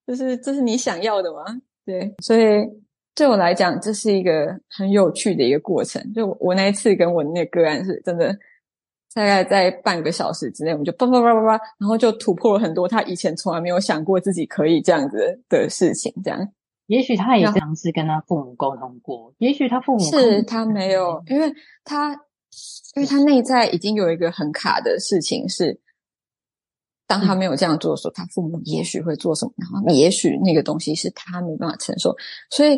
[0.05, 1.43] 就是这是你想要的吗？
[1.83, 2.41] 对，所以。”
[3.17, 6.13] 对我来讲，这是一个很有趣的一个过程。
[6.13, 8.31] 就我那一次跟我那个个案是真的，
[9.15, 16.13] 大概在半个小时之内，我们就叭叭叭叭叭，然后就突破了很多他以前从来没有想过自己可以这样子的事情。
[16.23, 16.47] 这样，
[16.85, 21.51] 也许他也尝试跟他父母沟通过，也许他父母是他没有，因为
[21.83, 22.13] 他
[22.93, 25.81] 因为他内在已经有一个很卡的事情是，
[27.07, 32.15] 当他没有这样做的时候，他父母也许会做什么，然后也许那个东西是他没办法承受，
[32.51, 32.77] 所以。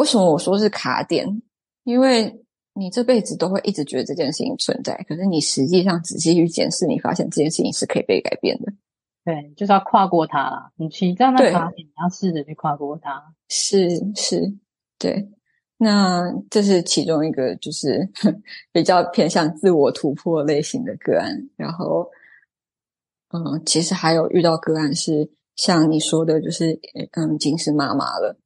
[0.00, 1.42] 为什么我说是卡点？
[1.84, 8.72] 因为你这辈子都会一直觉得这件事情存在，可是你实际上仔细去检视，你发现这件事情是可以被改变的。
[9.26, 10.70] 对，就是要跨过它啦。
[10.76, 13.22] 你其实这样的卡点，你要试着去跨过它。
[13.50, 14.54] 是是，
[14.98, 15.28] 对。
[15.76, 18.08] 那这是其中一个，就是
[18.72, 21.36] 比较偏向自我突破类型的个案。
[21.56, 22.08] 然后，
[23.34, 26.80] 嗯，其实还有遇到个案是像你说的，就是
[27.12, 28.38] 嗯，已经是妈妈了。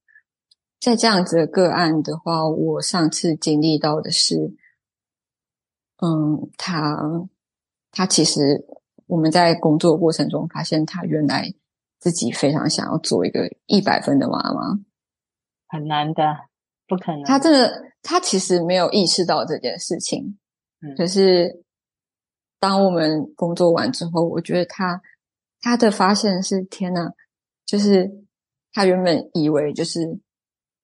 [0.85, 4.55] 在这样子的个案的话，我上次经历到的是，
[6.03, 7.27] 嗯，他
[7.91, 8.67] 他其实
[9.07, 11.55] 我们在工作过程中发现，他原来
[11.99, 14.79] 自己非常想要做一个一百分的妈妈，
[15.69, 16.23] 很难的。
[16.87, 20.39] 不可能，他真的，他其实没有意识到这件事情。
[20.83, 21.65] 嗯，可是
[22.61, 25.01] 当我们工作完之后，我觉得他
[25.63, 27.13] 他的发现是：天呐，
[27.65, 28.23] 就是
[28.71, 30.21] 他原本以为就是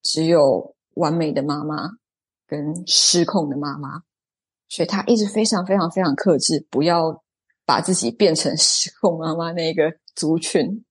[0.03, 1.91] 只有完美的妈妈
[2.47, 4.03] 跟失控的妈妈，
[4.69, 7.23] 所以他一直非常非常非常克制，不要
[7.65, 10.85] 把自己变成失控妈妈那个族群。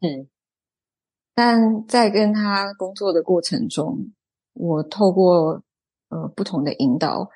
[0.00, 0.28] 嗯，
[1.34, 4.12] 但在跟他工作的过程中。
[4.58, 5.62] 我透过
[6.08, 7.28] 呃不同的引导，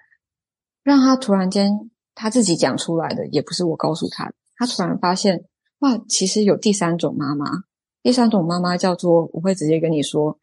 [0.82, 4.34] 让他突然间他自己讲出来的，也不是我告诉他的。
[4.56, 5.44] 他突然发现，
[5.80, 7.64] 哇，其实有第三种妈妈。
[8.02, 10.38] 第三种妈妈叫做，我会直接跟你说，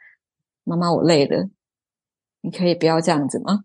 [0.67, 1.49] 妈妈，我累了，
[2.41, 3.63] 你可以不要这样子吗？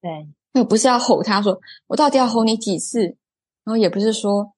[0.00, 3.00] 对，那不是要吼他说，我到底要吼你几次？
[3.64, 4.54] 然后也不是说，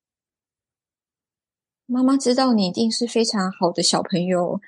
[1.87, 4.61] 妈妈知道你一定是非常好的小朋友。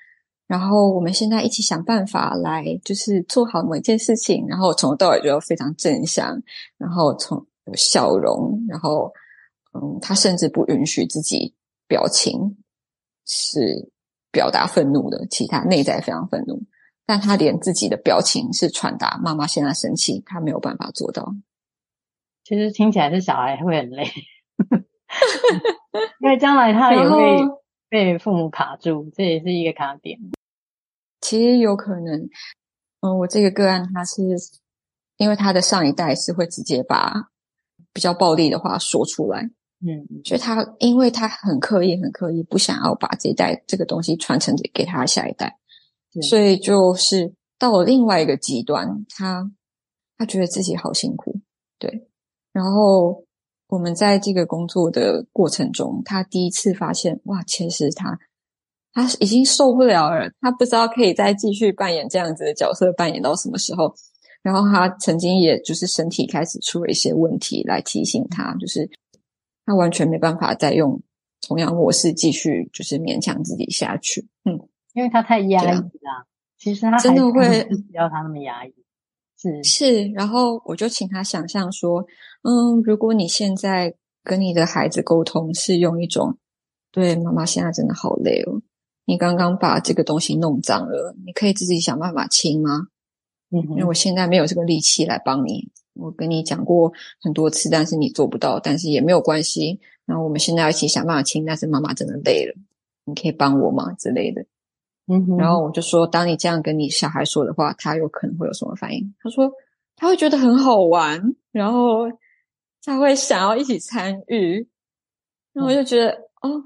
[0.46, 4.46] 然后我们现在一起想办法来，就是做好某一件事情。
[4.46, 6.38] 然后从头到尾就非常正向，
[6.76, 9.10] 然后从有笑容，然后
[9.72, 11.54] 嗯，他甚至不允许自己
[11.88, 12.58] 表情
[13.24, 13.90] 是
[14.30, 16.62] 表达愤怒的，其他内在非常愤怒，
[17.06, 21.34] 但他连自己的表情是传达妈妈现在生气，他没有办法做到。
[22.44, 24.10] 其实听起来是小孩会很累，
[26.20, 27.18] 因为将来他也会。
[27.90, 30.18] 被父母卡住，这也是一个卡点。
[31.20, 32.28] 其实有可能，
[33.02, 34.20] 嗯，我这个个案，他是
[35.16, 37.30] 因为他的上一代是会直接把
[37.92, 39.42] 比较暴力的话说出来，
[39.86, 45.56] 嗯，所以他因为他很刻意、很刻意，不想要把这一代这个东西传承给给他下一代，
[46.22, 49.50] 所以就是到了另外一个极端，他
[50.18, 51.40] 他觉得自己好辛苦，
[51.78, 52.08] 对，
[52.52, 53.24] 然后。
[53.68, 58.16] 我们在这个工作的过程中，他第一次发现，哇，其实他
[58.92, 63.92] 他已经受不了了，他不知道可以再继续扮演这样子的角色，扮演到什么时候。
[64.42, 68.88] 然后他曾经也就是身体开始出了一些问题，来提醒他，就是
[69.64, 71.00] 他完全没办法再用
[71.40, 74.28] 同样模式继续，就是勉强自己下去。
[74.44, 74.60] 嗯，
[74.94, 75.90] 因为他太压抑了。
[76.56, 78.72] 其实他真的会不要他那么压抑。
[79.36, 82.06] 是是，然后我就请他想象说，
[82.42, 86.38] 嗯，如果你现在跟你的孩子沟通是用一种，
[86.90, 88.62] 对，妈妈现在真的好累哦，
[89.04, 92.86] 你刚刚把这个东西弄脏了，你可以自己想办法清吗？
[93.50, 95.70] 嗯，因为我现在没有这个力气来帮你。
[95.92, 99.78] 我跟你讲过很多次，但是你做不到，但是也没有关系。
[100.06, 102.54] 那我们现在要一起想办法清，但是妈妈真的累了，
[103.04, 103.92] 你可以帮我吗？
[103.92, 104.44] 之类的。
[105.06, 109.14] 嗯哼，然后我就说，当你这样跟你小孩说的话，他有可能会有什么反应？
[109.20, 109.52] 他说
[109.96, 112.10] 他会觉得很好玩，然后
[112.82, 114.68] 他会想要一起参与。
[115.52, 116.10] 然后我就觉得，
[116.42, 116.62] 嗯、哦，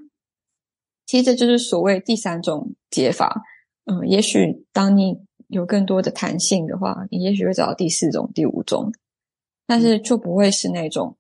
[1.05, 3.43] 其实这就是所谓第三种解法。
[3.87, 8.93] 嗯，也许当你有更多的弹性的话，你也许会找到第四种、第五种，
[9.67, 11.17] 但是就不会是那种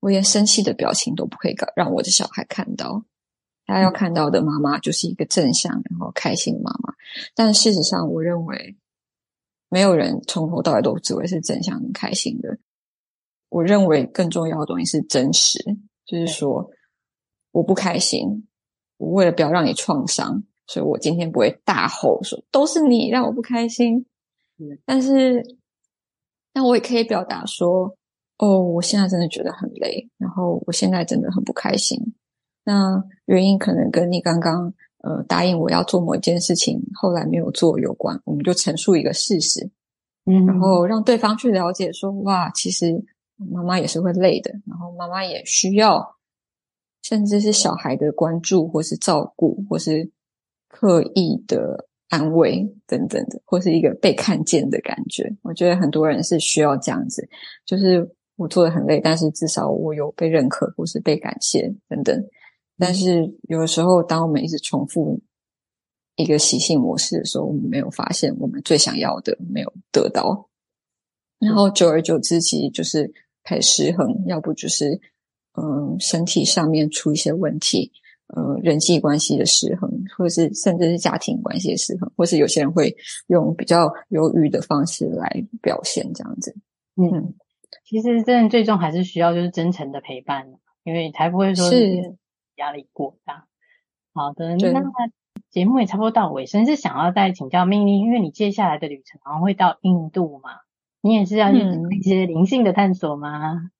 [0.00, 3.04] 我连生气的表情都不可以让我的小孩看到。
[3.66, 6.94] 他要看到的妈妈就是一个正向然后开心的妈妈，
[7.34, 8.76] 但事实上，我认为
[9.68, 12.58] 没有人从头到尾都只会是正向很开心的。
[13.48, 15.58] 我认为更重要的东西是真实，
[16.06, 16.70] 就是说
[17.50, 18.46] 我不开心，
[18.96, 24.06] 我为了不要让你创伤，所以我今天不会大吼说都是你让我不开心。
[24.84, 25.42] 但是，
[26.52, 27.96] 但我也可以表达说，
[28.38, 31.98] 哦，我现在真的觉得很累，然后我现在真的很不开心。
[32.64, 38.20] 那原因可能跟你刚刚呃答应我要做某一件事情，后来没有做有关。
[38.24, 39.68] 我们就陈述一个事实，
[40.26, 43.04] 嗯，然后让对方去了解说，哇，其实
[43.36, 46.16] 妈妈也是会累的，然后妈妈也需要，
[47.02, 50.08] 甚至是小孩的关注，或是照顾，或是
[50.68, 55.34] 刻意的安慰等等的，或是一个被看见的感觉。
[55.42, 57.28] 我觉得很多人是需要这样子，
[57.66, 62.24] 就是我做的很累，但是至少我有被认可，或是被感谢等等。
[62.84, 65.20] 但是有的时候，当我们一直重复
[66.16, 70.48] 一个习性模式的时候，我们没有发现我们最想要的没有得到，
[71.38, 73.12] 然后久而久之，其实就是
[73.44, 75.00] 开始失衡，要不就是
[75.52, 77.92] 嗯身体上面出一些问题，
[78.26, 82.92] 呃人际关系的失衡，或者是甚至是家庭关系的失衡，或是有些人会
[83.28, 86.52] 用比较忧郁的方式来表现这样子。
[86.96, 87.32] 嗯，
[87.84, 90.44] 其实真的最终还是需要就是真诚的陪伴，
[90.82, 92.16] 因为才不会说是
[92.56, 93.46] 压力过大。
[94.14, 94.82] 好的，那
[95.50, 100.50] 节目也差不多到尾声，是想要再请教命令，因为你接下来的旅程好像会到印度嘛，
[101.00, 101.58] 你也是要去
[101.98, 103.52] 一些灵性的探索吗？
[103.54, 103.70] 嗯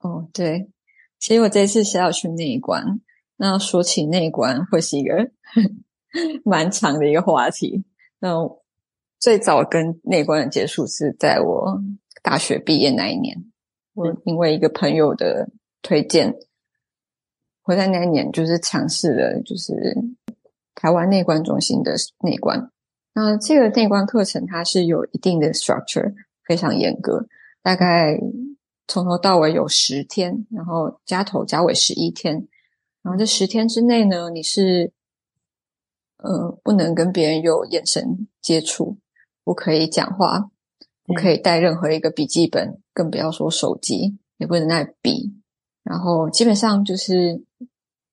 [0.00, 0.70] 哦，对，
[1.18, 3.00] 其实我这次是要去内观。
[3.36, 5.30] 那说起内观，会是一个
[6.44, 7.84] 蛮长的一个话题。
[8.20, 8.34] 那
[9.18, 11.82] 最早跟内观的结束是在我
[12.22, 13.44] 大学毕业那一年，
[13.94, 15.50] 我因为一个朋友的
[15.82, 16.34] 推荐，
[17.68, 19.74] 我在那一年就是尝试了，就是
[20.74, 21.94] 台湾内观中心的
[22.24, 22.68] 内观。
[23.14, 26.12] 那这个内观课程它是有一定的 structure，
[26.44, 27.26] 非常严格，
[27.62, 28.18] 大概。
[28.90, 32.48] 从头到尾有十天，然后加头加尾十一天，
[33.02, 34.90] 然后这十天之内呢，你是
[36.16, 38.96] 呃不能跟别人有眼神接触，
[39.44, 40.50] 不可以讲话，
[41.04, 45.34] 不可以带任何一个笔记本，更不要说手机，也不能带笔。
[45.82, 47.44] 然后基本上就是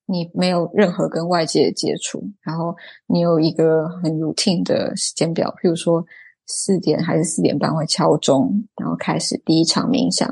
[0.05, 2.75] 你没有任何跟外界的接触，然后
[3.07, 6.05] 你有一个很 routine 的时间表，譬如说
[6.45, 10.29] 四点还是四点半会敲钟，然后开始第一场冥想。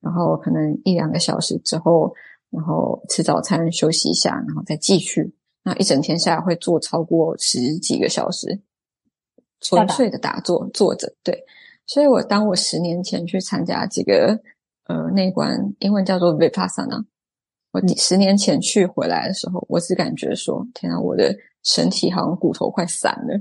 [0.00, 2.12] 然后可能一两个小时之后，
[2.50, 5.34] 然后吃早餐休息一下，然后再继续。
[5.62, 8.60] 那一整天下来会做超过十几个小时，
[9.60, 11.10] 纯粹的打坐坐着。
[11.22, 11.42] 对，
[11.86, 14.38] 所以我当我十年前去参加这个
[14.88, 17.06] 呃内观，英文叫做 Vipassana，
[17.74, 23.38] 我十年前去回来的时候，我只感觉说，天啊，我的身体好像骨头快散了。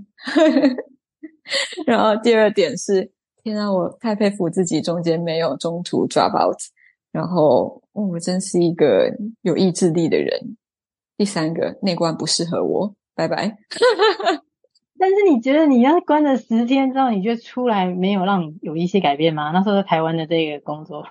[1.87, 3.13] 然后第二点是。
[3.43, 6.57] 天啊，我太佩服自己，中间没有中途 drop out，
[7.11, 10.55] 然后我真是一个有意志力的人。
[11.17, 13.57] 第三个，内观不适合我，拜拜。
[14.97, 19.51] 但是你觉得你要关了十天之后，你觉得出来没有让你有一些改变吗？
[19.51, 21.03] 那时候在台湾的这个工作，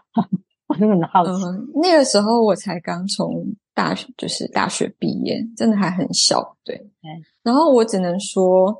[0.73, 1.31] 我真的很好奇。
[1.45, 3.45] 嗯，那个时候我才刚从
[3.75, 6.77] 大学，就是大学毕业，真的还很小，对。
[6.77, 7.09] 嗯，
[7.43, 8.77] 然后我只能说，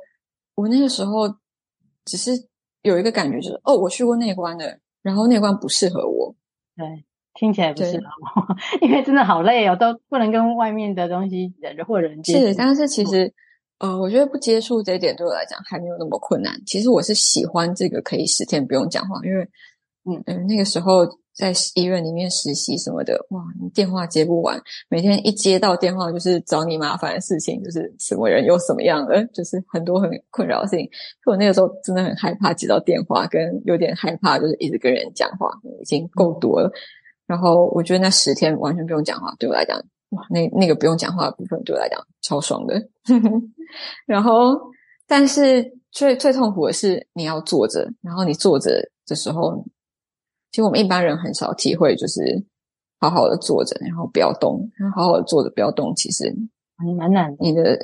[0.55, 1.29] 我那个时候
[2.05, 2.31] 只是。
[2.83, 6.35] 有一个感觉就是，哦，我去过内关的，然后内关不适合我。
[6.75, 12.39] 对，听起来不适合我， 因为真的好累哦，都不能跟外面的东西人或人接触。
[12.39, 13.33] 是，但是其实，
[13.79, 16.61] 呃，我觉得不接触这一点对我来讲还没有那么困难。
[16.65, 19.47] 其实我是喜欢这个可以十天不用讲话，因为，
[20.05, 21.07] 嗯嗯，那个时候。
[21.35, 24.55] 在医院里面实习什么的，哇，你电话接不完，
[24.87, 30.87] 每天一接到电话就是找你麻烦的事情，就是什么人又什么样的，就是很多很困扰的事情。
[31.23, 35.49] 所以我那个时候真的很害怕接到电话，跟有点害怕就是一直跟人讲话，
[35.81, 36.71] 已经够多了。
[37.25, 39.75] 然后我觉得那十天完全不用讲话，对我来讲，
[40.09, 42.79] 哇，那那个不用讲话的部分对我来讲超爽的。
[44.05, 44.55] 然后，
[45.07, 49.65] 但是最最痛苦的是你要坐着，然后你坐着的时候。
[50.53, 52.21] 其实我们一般人很少体会，就是
[52.99, 55.93] 好好的坐着，然后不要动，然后好好的坐着不要动。
[55.95, 56.31] 其实
[56.95, 57.37] 蛮难的。
[57.39, 57.79] 你的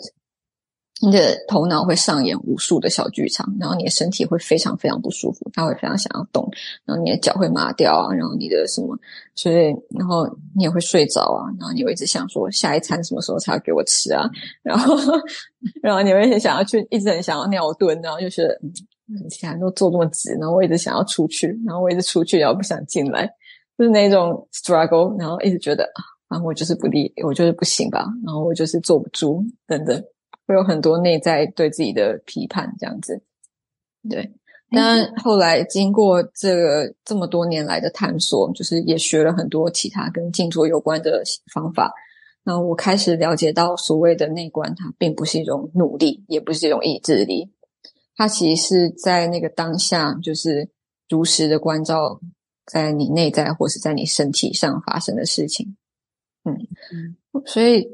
[1.02, 6.48] 你的头脑会上演无数的小剧场，然后你的身体会非常非常不舒服，他会非常想要动，
[6.86, 8.96] 然后你的脚会麻掉啊，然后你的什么，
[9.34, 14.30] 所以然后你也会睡着啊，然后你会一直想说下一餐什么时候才要给我吃啊，
[14.62, 14.96] 然后
[15.82, 18.62] 然后你会想要去，一直很想要尿遁，然后就觉得。
[19.30, 23.26] 现在都坐这么直，然后我一直想要出去，然后我一直出去，然后不想进来，
[23.78, 30.04] 就是那种 struggle，然后一直觉得啊，反正我就是不利，我就是不行吧，然后我就是坐不住，等等，
[30.46, 33.22] 会有很多内在对自己的批判，这样子。
[34.10, 34.32] 对，
[34.72, 41.92] 但后来经过这个这么多年来的探索，就是也学了很多其他跟静坐有关的方法，
[42.44, 47.52] 那我开始了解到所谓的内观，它并不是一种努力，也不是一种意志力。
[48.20, 50.68] 它其实是在那个当下，就是
[51.08, 52.20] 如实的关照
[52.66, 55.78] 在你内在或是在你身体上发生的事情。
[56.44, 57.16] 嗯，嗯，
[57.46, 57.88] 所以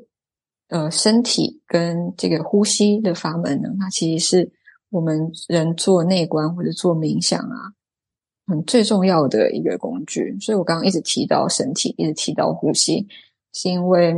[0.69, 4.51] 呃，身体跟这个呼吸的法门呢，它其实是
[4.89, 7.73] 我们人做内观或者做冥想啊，
[8.47, 10.35] 很最重要的一个工具。
[10.39, 13.07] 所以我刚刚一直提到身体，一直提到呼吸，
[13.53, 14.15] 是因为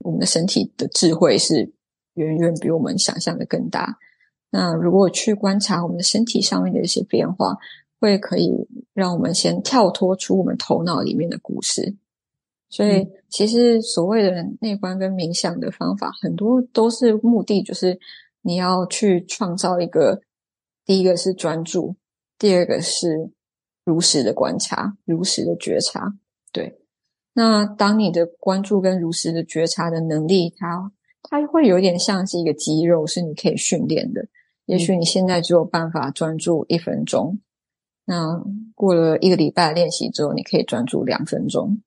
[0.00, 1.72] 我们的身体的智慧是
[2.12, 3.98] 远远比我们想象的更大。
[4.50, 7.56] 那如果去观察我们的身体上面的一些变化，
[8.00, 8.50] 会可以
[8.92, 11.96] 让我们先跳脱出我们头脑里面的故事。
[12.68, 17.98] 所以，其实所谓的内观跟冥想的方法，很多都是目的，就是
[18.42, 20.20] 你要去创造一个，
[20.84, 21.96] 第一个是专注，
[22.38, 23.30] 第二个是
[23.84, 26.14] 如实的观察，如实的觉察。
[26.52, 26.78] 对，
[27.32, 30.92] 那当你的关注跟如实的觉察的能力，它
[31.22, 34.28] 它会有点像是一个肌肉，是你可以训练的。
[34.70, 37.40] 也许你现在只有办法专注一分钟，
[38.04, 38.40] 那
[38.76, 41.82] 过了一个礼拜练习之后，你可以专注两分钟，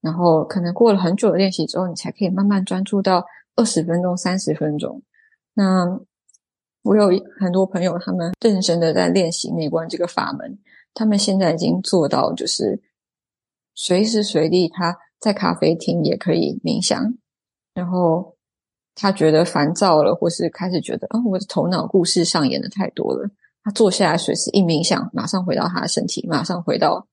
[0.00, 3.24] 然后可能过了很久的练习之后，你才可以慢慢专注到
[3.54, 5.00] 二十分钟、三十分钟。
[5.54, 6.00] 那
[6.82, 10.58] 我有很多朋友，他们认真的在练习内观这个法门，
[10.94, 12.82] 他们现在已经做到，就是
[13.76, 17.16] 随时随地他在咖啡厅也可以冥想，
[17.74, 18.36] 然后
[18.94, 23.28] 他觉得烦躁了，或是开始觉得，哦，我的头脑故事上演的太多了，
[23.64, 27.06] 他坐下来随时一冥想，马上回到他的身体，马上回到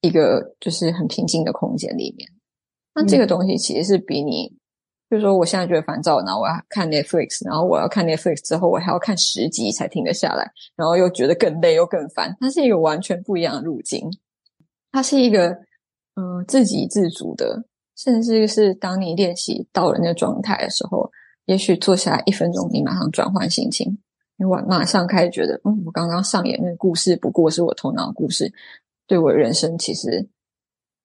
[0.00, 2.28] 一个就是很平静的空间里面。
[2.94, 4.56] 那这个东西其实是比你。
[5.10, 12.34] 就是说，我现在觉得烦躁，然后我要看 Netflix，然后我要看 Netflix 之后，我还要看十集才停得下来，然后又觉得更累又更烦。
[12.40, 14.10] 它是一个完全不一样的路径，
[14.90, 15.50] 它是一个
[16.16, 17.64] 嗯、呃、自给自足的，
[17.96, 21.08] 甚至是当你练习到了那个状态的时候，
[21.46, 23.98] 也许坐下来一分钟，你马上转换心情，
[24.36, 28.52] 你马马上开始觉得，嗯，我刚刚上演那个故事不过是我头脑故事，
[29.06, 30.28] 对我人生其实，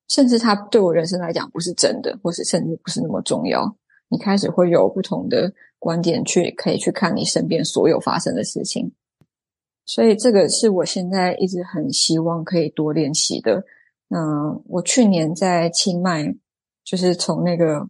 [0.07, 3.75] 甚至它对我人生来讲不是真的，或是甚至不是那么重要。
[4.07, 8.91] 你开始会有不同的观点去可以去看你身边所有发生的事情，
[9.85, 13.63] 所以这个是我现在一直很希望可以多练习的。
[14.07, 16.35] 那我去年在清迈，
[16.83, 17.87] 就是从那个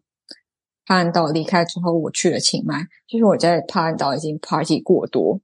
[0.89, 2.87] 帕岸岛离开之后，我去了清迈。
[3.07, 5.39] 就是我在帕岸岛已经 party 过多，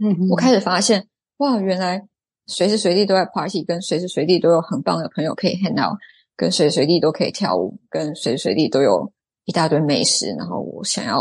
[0.00, 2.04] 嗯，我开始发现哇，原来
[2.46, 5.96] 随时随地都在 party，跟随时随地都有很棒的朋友可以 hang out，
[6.36, 9.12] 跟随时随地都可以跳舞，跟随时随地都有。
[9.44, 11.18] 一大堆美食，然后我想要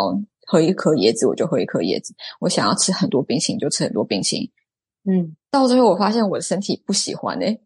[0.48, 2.12] 喝一颗椰子，我就喝一颗椰子；
[2.42, 4.52] 我想要吃很多冰淇淋，就吃很多冰淇淋。
[5.06, 7.62] 嗯，到最后我发现我的身体不喜欢诶，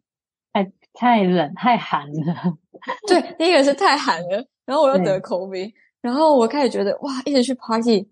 [0.53, 2.59] 太太冷太寒了。
[3.09, 5.71] 对，第一个是太寒了，然后我又得 COVID，
[6.01, 8.11] 然后我开始觉得哇，一直去 party，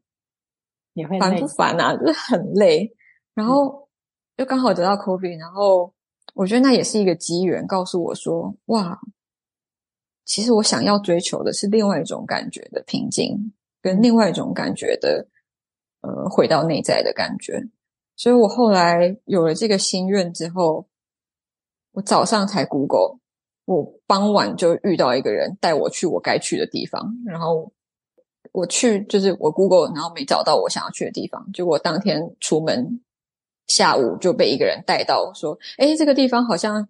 [0.94, 1.96] 你会烦不烦啊？
[1.96, 2.96] 就是很累，
[3.34, 3.90] 然后
[4.38, 5.94] 又刚好得到 COVID，然后
[6.34, 9.00] 我觉得那也是一个机缘，告诉我说哇。
[10.26, 15.28] 其实我想要追求的是另外一种感觉的平静，跟另外一种感觉的，
[16.02, 17.60] 呃，回到内在的感觉。
[18.16, 20.88] 所以我后来有了这个心愿之后，
[21.94, 23.18] 我早上才 Google，
[23.66, 27.74] 我傍晚就遇到一个人带我去我该去的地方，然后
[28.60, 33.02] 我去就是我 Google，然后没找到我想要去的地方，结果当天出门，
[33.68, 36.88] 下午就被一个人带到，说：“哎，这个地方好像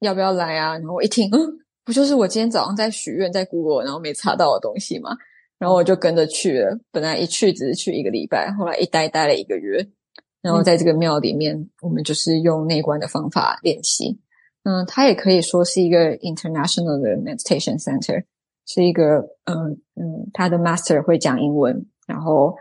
[0.00, 1.58] 要不要来啊？”然后我一听，嗯。
[1.84, 5.16] 不就是我今天早上在许愿，在 Google，然后没查到的东西吗？
[5.58, 6.78] 然后我就跟着去了。
[6.92, 9.84] 本来一去只是去一个礼拜，后来一待待了一个月。
[10.40, 14.16] 然后在这个庙里面，嗯、我们就是用内观的方法练习。
[14.62, 18.22] 嗯，它也可以说是一个 international 的 meditation center，
[18.66, 22.54] 是一个嗯嗯，他的 master 会讲英文，然后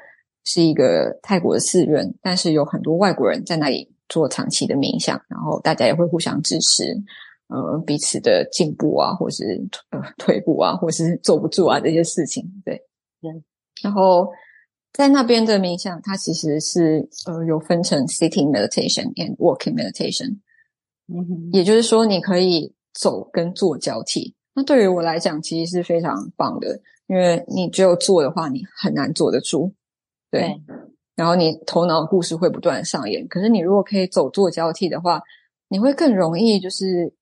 [0.43, 6.95] 是一个泰国的寺院，但是有很多外国人在那里做长期的冥想，然后大家也会互相支持。
[7.53, 9.43] 呃，彼此的进步啊，或是
[9.89, 12.75] 呃退步啊，或是坐不住啊这些事情，对，
[13.23, 13.43] 嗯。
[13.83, 14.31] 然后
[14.93, 20.39] 在那边的冥想，它其实是呃有分成 sitting meditation and walking meditation，
[21.07, 24.33] 嗯哼，也就是说你可以走跟坐交替。
[24.53, 29.73] 那对于我来讲，其实是非常棒的，因为你只有做的话，你很难坐得住，
[30.29, 30.41] 对。
[30.41, 30.61] 对，
[31.15, 35.21] 然后你头脑故事会不断上演，可是你如果可以走坐交替的话，
[35.67, 37.13] 你会更容易就是。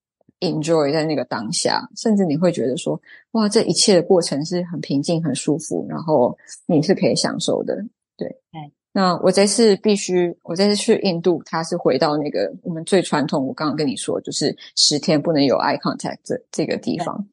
[0.42, 2.98] enjoy 在那个当下，甚至你会觉得说，
[3.32, 6.34] 哇，这一切的过程是很平静、很舒服，然后
[6.66, 7.76] 你是可以享受的。
[8.16, 17.28] 对，嗯，那我这次必须，我这次去印度，它是回到那个我们最传统，我刚刚跟你说，就是十天不能有 eye contact 这这个地方。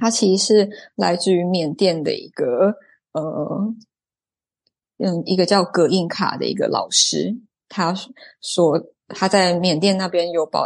[0.00, 2.74] 它其实是来自于缅甸的一个
[3.12, 3.74] 呃，
[4.98, 7.36] 嗯，一个叫葛印卡的一个老师，
[7.68, 7.94] 他
[8.40, 8.92] 说。
[9.14, 10.64] 他在缅甸那边有把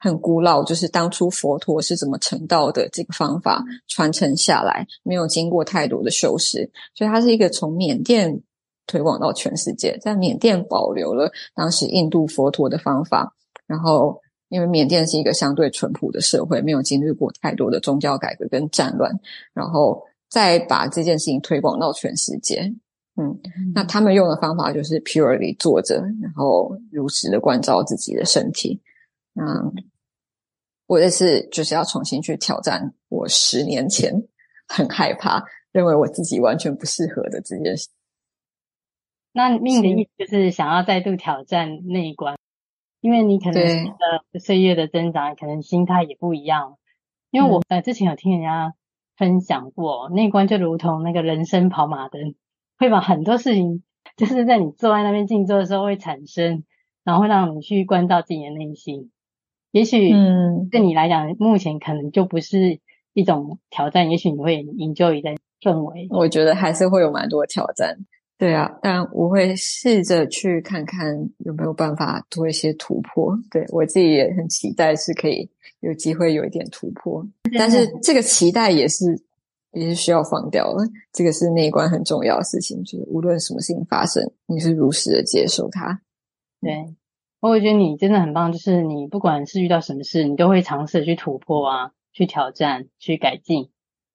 [0.00, 8.42] 很古老，就是当初佛陀是怎么成道的这个方法传承下来，没有经过太多的修饰，所以它是一个从缅甸
[8.86, 13.34] 推广到全世界，在缅甸保留了当时印度佛陀的方法。
[13.66, 19.10] 然后，因为缅甸是一个相对淳朴的社会，没有经历过太多的宗教改革跟战乱，
[19.52, 22.74] 然后再把这件事情推广到全世界。
[23.16, 23.40] 嗯，
[23.74, 28.82] 那他们用的方法就是 purely 坐着，然后如实的关照自己的身体。
[29.32, 29.72] 那
[30.86, 34.12] 我这次就是要重新去挑战我十年前
[34.68, 37.88] 很害怕、认为我自己完全不适合的这件事。
[39.36, 42.36] 那命的意思就是想要再度挑战那一关，
[43.00, 46.78] 因为你可能随着岁月的增长，可能心态也不一样。
[47.32, 48.74] 因为我呃之前有听人家
[49.16, 52.36] 分享过，内观就如同那个人生跑马灯，
[52.78, 53.82] 会把很多事情
[54.16, 56.62] 就是在你坐在那边静坐的时候会产生，
[57.02, 59.10] 然后会让你去关照自己的内心。
[59.72, 62.78] 也许嗯，对你来讲，目前可能就不是
[63.12, 66.06] 一种挑战，也许你会 enjoy 在氛围。
[66.10, 67.98] 我觉得还是会有蛮多挑战。
[68.36, 73.38] 对啊，但我会试着去看看有没有办法做一些突破。
[73.48, 75.48] 对，我自己也很期待是可以
[75.80, 77.24] 有机会有一点突破，
[77.56, 79.22] 但是这个期待也是
[79.72, 80.84] 也是需要放掉了。
[81.12, 86.00] 这个是内观很重要的事情，就是无论什么事情发生，你是如实的接受它。
[86.60, 86.92] 对，
[87.40, 93.70] 我会觉得你真的很棒，就是你不管是遇到什么事，你都会尝试去突破啊，去挑战，去改进，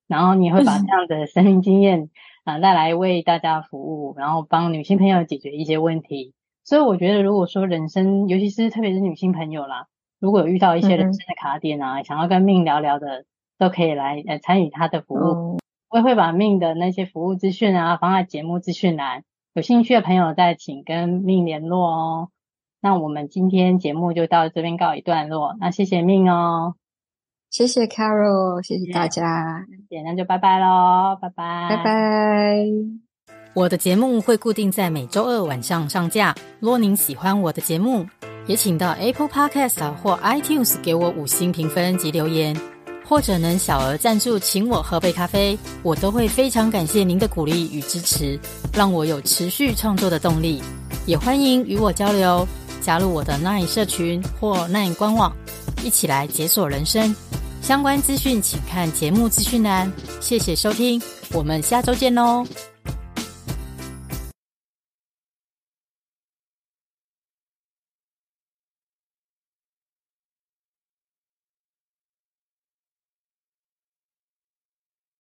[0.08, 2.10] 然后你会把这 样的生命经验。
[2.50, 6.34] 啊，带来为大家服务，然后帮女性朋友解决一些问题。
[6.64, 9.88] 所以我觉得，如果说人生，尤其是特别是女性朋友啦，
[10.20, 13.26] 如果有遇到一些人生的卡点啊，嗯、想要跟命聊聊的，
[13.58, 15.18] 都可以来呃参与他的服务。
[15.18, 19.24] 嗯、我也会把命的那些服务资讯啊放在节目资讯栏，
[19.54, 22.30] 有兴趣的朋友再请跟命联络哦。
[22.82, 26.76] 那我们今天节目就到这边告一段落，那谢谢命哦。
[27.50, 32.66] 谢谢 Carol，谢谢大家，谢谢，那就拜拜喽，拜拜，拜拜。
[33.56, 36.36] 我的节目会固定在每周二晚上上架。
[36.60, 38.06] 若您喜欢我的节目，
[38.46, 42.56] 也请到 Apple Podcast 或 iTunes 给我五星评分及留言，
[43.04, 48.40] 或者能小额赞助请我喝杯咖啡，我都会非常感谢您的鼓励与支持，
[48.74, 50.62] 让我有持续创作的动力。
[51.08, 52.48] 也欢迎与我交流，
[52.82, 55.36] 加入我的 Nine 社群或 Nine 官网，
[55.84, 57.16] 一起来解锁人生。
[57.62, 59.92] 相关资讯请看节目资讯栏。
[60.20, 61.02] 谢谢收听，
[61.34, 62.46] 我们下周见喽。